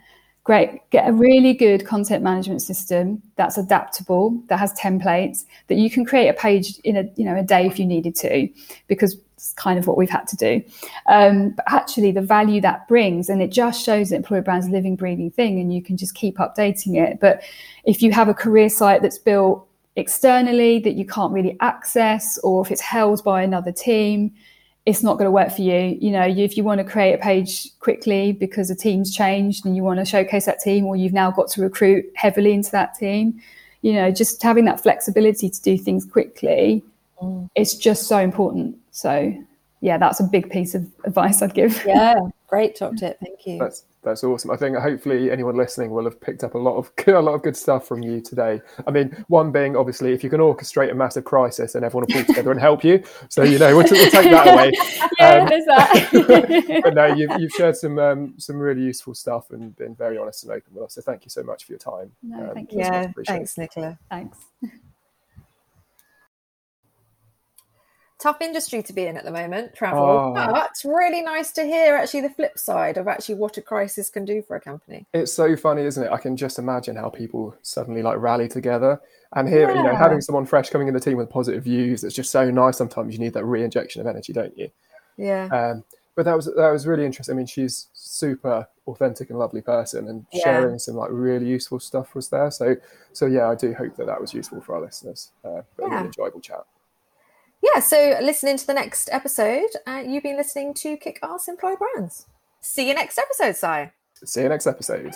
great. 0.47 0.89
Get 0.91 1.09
a 1.09 1.11
really 1.11 1.53
good 1.53 1.85
content 1.85 2.23
management 2.23 2.61
system 2.61 3.21
that's 3.35 3.57
adaptable 3.57 4.41
that 4.47 4.59
has 4.59 4.71
templates 4.75 5.43
that 5.67 5.75
you 5.75 5.89
can 5.89 6.05
create 6.05 6.29
a 6.29 6.33
page 6.33 6.79
in 6.85 6.95
a 6.95 7.03
you 7.17 7.25
know 7.25 7.35
a 7.35 7.43
day 7.43 7.67
if 7.67 7.77
you 7.77 7.85
needed 7.85 8.15
to 8.15 8.47
because 8.87 9.17
it's 9.35 9.51
kind 9.53 9.77
of 9.77 9.87
what 9.87 9.97
we've 9.97 10.09
had 10.09 10.25
to 10.29 10.37
do. 10.37 10.63
Um, 11.07 11.49
but 11.49 11.65
actually 11.67 12.11
the 12.11 12.21
value 12.21 12.61
that 12.61 12.87
brings 12.87 13.27
and 13.27 13.41
it 13.41 13.51
just 13.51 13.85
shows 13.85 14.09
that 14.09 14.15
employer 14.15 14.41
brand's 14.41 14.69
living 14.69 14.95
breathing 14.95 15.29
thing 15.29 15.59
and 15.59 15.73
you 15.73 15.83
can 15.83 15.97
just 15.97 16.15
keep 16.15 16.37
updating 16.37 16.95
it. 16.95 17.19
But 17.19 17.43
if 17.83 18.01
you 18.01 18.13
have 18.13 18.29
a 18.29 18.33
career 18.33 18.69
site 18.69 19.01
that's 19.01 19.17
built 19.17 19.67
externally 19.97 20.79
that 20.79 20.93
you 20.93 21.05
can't 21.05 21.33
really 21.33 21.57
access 21.59 22.37
or 22.37 22.65
if 22.65 22.71
it's 22.71 22.79
held 22.79 23.21
by 23.25 23.41
another 23.43 23.73
team 23.73 24.31
it's 24.87 25.03
not 25.03 25.15
going 25.15 25.25
to 25.25 25.31
work 25.31 25.51
for 25.51 25.61
you. 25.61 25.97
You 25.99 26.11
know, 26.11 26.23
if 26.25 26.55
you 26.55 26.63
want 26.63 26.79
to 26.79 26.85
create 26.85 27.13
a 27.13 27.17
page 27.17 27.77
quickly 27.79 28.31
because 28.31 28.69
a 28.69 28.75
team's 28.75 29.13
changed 29.13 29.65
and 29.65 29.75
you 29.75 29.83
want 29.83 29.99
to 29.99 30.05
showcase 30.05 30.45
that 30.45 30.61
team, 30.61 30.85
or 30.85 30.95
you've 30.95 31.11
now 31.11 31.29
got 31.29 31.49
to 31.49 31.61
recruit 31.61 32.05
heavily 32.15 32.53
into 32.53 32.71
that 32.71 32.95
team, 32.95 33.37
you 33.81 33.91
know, 33.91 34.09
just 34.11 34.41
having 34.41 34.63
that 34.63 34.79
flexibility 34.79 35.49
to 35.49 35.61
do 35.61 35.77
things 35.77 36.05
quickly, 36.05 36.81
mm. 37.21 37.49
it's 37.53 37.75
just 37.75 38.07
so 38.07 38.17
important. 38.19 38.77
So, 38.91 39.37
yeah, 39.81 39.97
that's 39.97 40.21
a 40.21 40.23
big 40.23 40.49
piece 40.49 40.73
of 40.73 40.89
advice 41.03 41.41
I'd 41.41 41.53
give. 41.53 41.83
Yeah, 41.85 42.15
great 42.47 42.77
top 42.77 42.95
tip. 42.95 43.19
Thank 43.19 43.45
you. 43.45 43.59
That's 43.59 43.83
that's 44.07 44.23
awesome. 44.23 44.51
I 44.51 44.57
think 44.57 44.77
hopefully 44.77 45.29
anyone 45.31 45.55
listening 45.55 45.91
will 45.91 46.05
have 46.05 46.19
picked 46.19 46.43
up 46.43 46.55
a 46.55 46.57
lot 46.57 46.77
of 46.77 46.91
a 47.07 47.21
lot 47.21 47.33
of 47.33 47.43
good 47.43 47.55
stuff 47.55 47.87
from 47.87 48.01
you 48.01 48.21
today. 48.21 48.61
I 48.85 48.91
mean, 48.91 49.25
one 49.27 49.51
being 49.51 49.75
obviously 49.75 50.13
if 50.13 50.23
you 50.23 50.29
can 50.29 50.39
orchestrate 50.39 50.91
a 50.91 50.95
massive 50.95 51.25
crisis 51.25 51.75
and 51.75 51.83
everyone 51.83 52.05
will 52.07 52.15
pull 52.15 52.25
together 52.25 52.51
and 52.51 52.59
help 52.59 52.83
you. 52.83 53.03
So 53.29 53.43
you 53.43 53.59
know 53.59 53.75
we'll, 53.75 53.85
we'll 53.89 54.11
take 54.11 54.31
that 54.31 54.47
away. 54.53 54.71
yeah, 55.19 55.29
um, 55.29 55.47
there's 55.47 55.65
that. 55.65 56.81
but 56.83 56.93
no, 56.93 57.05
you've, 57.07 57.31
you've 57.39 57.51
shared 57.51 57.75
some 57.75 57.99
um, 57.99 58.33
some 58.37 58.57
really 58.57 58.81
useful 58.81 59.13
stuff 59.13 59.51
and 59.51 59.75
been 59.75 59.95
very 59.95 60.17
honest 60.17 60.43
and 60.43 60.53
open 60.53 60.73
with 60.73 60.85
us. 60.85 60.93
So 60.95 61.01
thank 61.01 61.25
you 61.25 61.29
so 61.29 61.43
much 61.43 61.65
for 61.65 61.73
your 61.73 61.79
time. 61.79 62.11
No, 62.23 62.49
um, 62.49 62.53
thank 62.53 62.71
you. 62.71 62.79
Yeah, 62.79 63.11
thanks, 63.25 63.57
Nicola. 63.57 63.97
Thanks. 64.09 64.37
Tough 68.19 68.41
industry 68.41 68.81
to 68.83 68.93
be 68.93 69.05
in 69.05 69.17
at 69.17 69.23
the 69.23 69.31
moment, 69.31 69.75
travel. 69.75 70.03
Oh. 70.03 70.33
But 70.33 70.71
really 70.83 71.21
nice 71.21 71.51
to 71.53 71.63
hear 71.63 71.95
actually 71.95 72.21
the 72.21 72.29
flip 72.31 72.57
side 72.57 72.97
of 72.97 73.07
actually 73.07 73.35
what 73.35 73.57
a 73.57 73.61
crisis 73.61 74.09
can 74.09 74.25
do 74.25 74.41
for 74.41 74.55
a 74.55 74.61
company. 74.61 75.05
It's 75.13 75.31
so 75.31 75.55
funny, 75.55 75.83
isn't 75.83 76.03
it? 76.03 76.11
I 76.11 76.17
can 76.17 76.35
just 76.35 76.59
imagine 76.59 76.95
how 76.95 77.09
people 77.09 77.55
suddenly 77.61 78.01
like 78.01 78.17
rally 78.17 78.47
together 78.47 78.99
and 79.33 79.47
here, 79.47 79.69
yeah. 79.69 79.77
you 79.77 79.83
know, 79.83 79.95
having 79.95 80.21
someone 80.21 80.45
fresh 80.45 80.69
coming 80.69 80.87
in 80.87 80.93
the 80.93 80.99
team 80.99 81.17
with 81.17 81.29
positive 81.29 81.63
views, 81.63 82.03
it's 82.03 82.15
just 82.15 82.31
so 82.31 82.49
nice. 82.49 82.77
Sometimes 82.77 83.13
you 83.13 83.19
need 83.19 83.33
that 83.33 83.45
re-injection 83.45 84.01
of 84.01 84.07
energy, 84.07 84.33
don't 84.33 84.57
you? 84.57 84.69
Yeah. 85.17 85.45
Um, 85.51 85.83
but 86.15 86.25
that 86.25 86.35
was 86.35 86.45
that 86.45 86.71
was 86.71 86.87
really 86.87 87.05
interesting. 87.05 87.35
I 87.35 87.37
mean, 87.37 87.45
she's 87.45 87.87
super 87.93 88.67
authentic 88.87 89.29
and 89.29 89.37
lovely 89.37 89.61
person, 89.61 90.07
and 90.07 90.25
Yeah. 90.31 90.43
sharing 90.43 90.79
some 90.79 90.95
like 90.95 91.09
really 91.11 91.45
useful 91.45 91.79
stuff 91.79 92.15
was 92.15 92.29
there. 92.29 92.49
So 92.49 92.75
so 93.13 93.27
yeah, 93.27 93.49
I 93.49 93.55
do 93.55 93.73
hope 93.73 93.95
that 93.97 94.07
that 94.07 94.19
was 94.19 94.33
useful 94.33 94.59
for 94.61 94.75
our 94.75 94.81
listeners. 94.81 95.31
Uh, 95.45 95.61
but 95.75 95.85
a 95.85 95.89
Yeah. 95.89 95.93
really 95.95 96.05
enjoyable 96.07 96.39
chat. 96.39 96.65
Yeah, 97.73 97.79
so 97.79 98.17
listen 98.21 98.49
into 98.49 98.65
the 98.65 98.73
next 98.73 99.09
episode. 99.11 99.69
Uh, 99.85 100.03
you've 100.05 100.23
been 100.23 100.37
listening 100.37 100.73
to 100.75 100.97
Kick 100.97 101.19
Ass 101.23 101.47
Employ 101.47 101.75
Brands. 101.75 102.25
See 102.61 102.87
you 102.87 102.93
next 102.93 103.17
episode, 103.17 103.55
Si. 103.55 103.91
See 104.25 104.41
you 104.41 104.49
next 104.49 104.67
episode. 104.67 105.15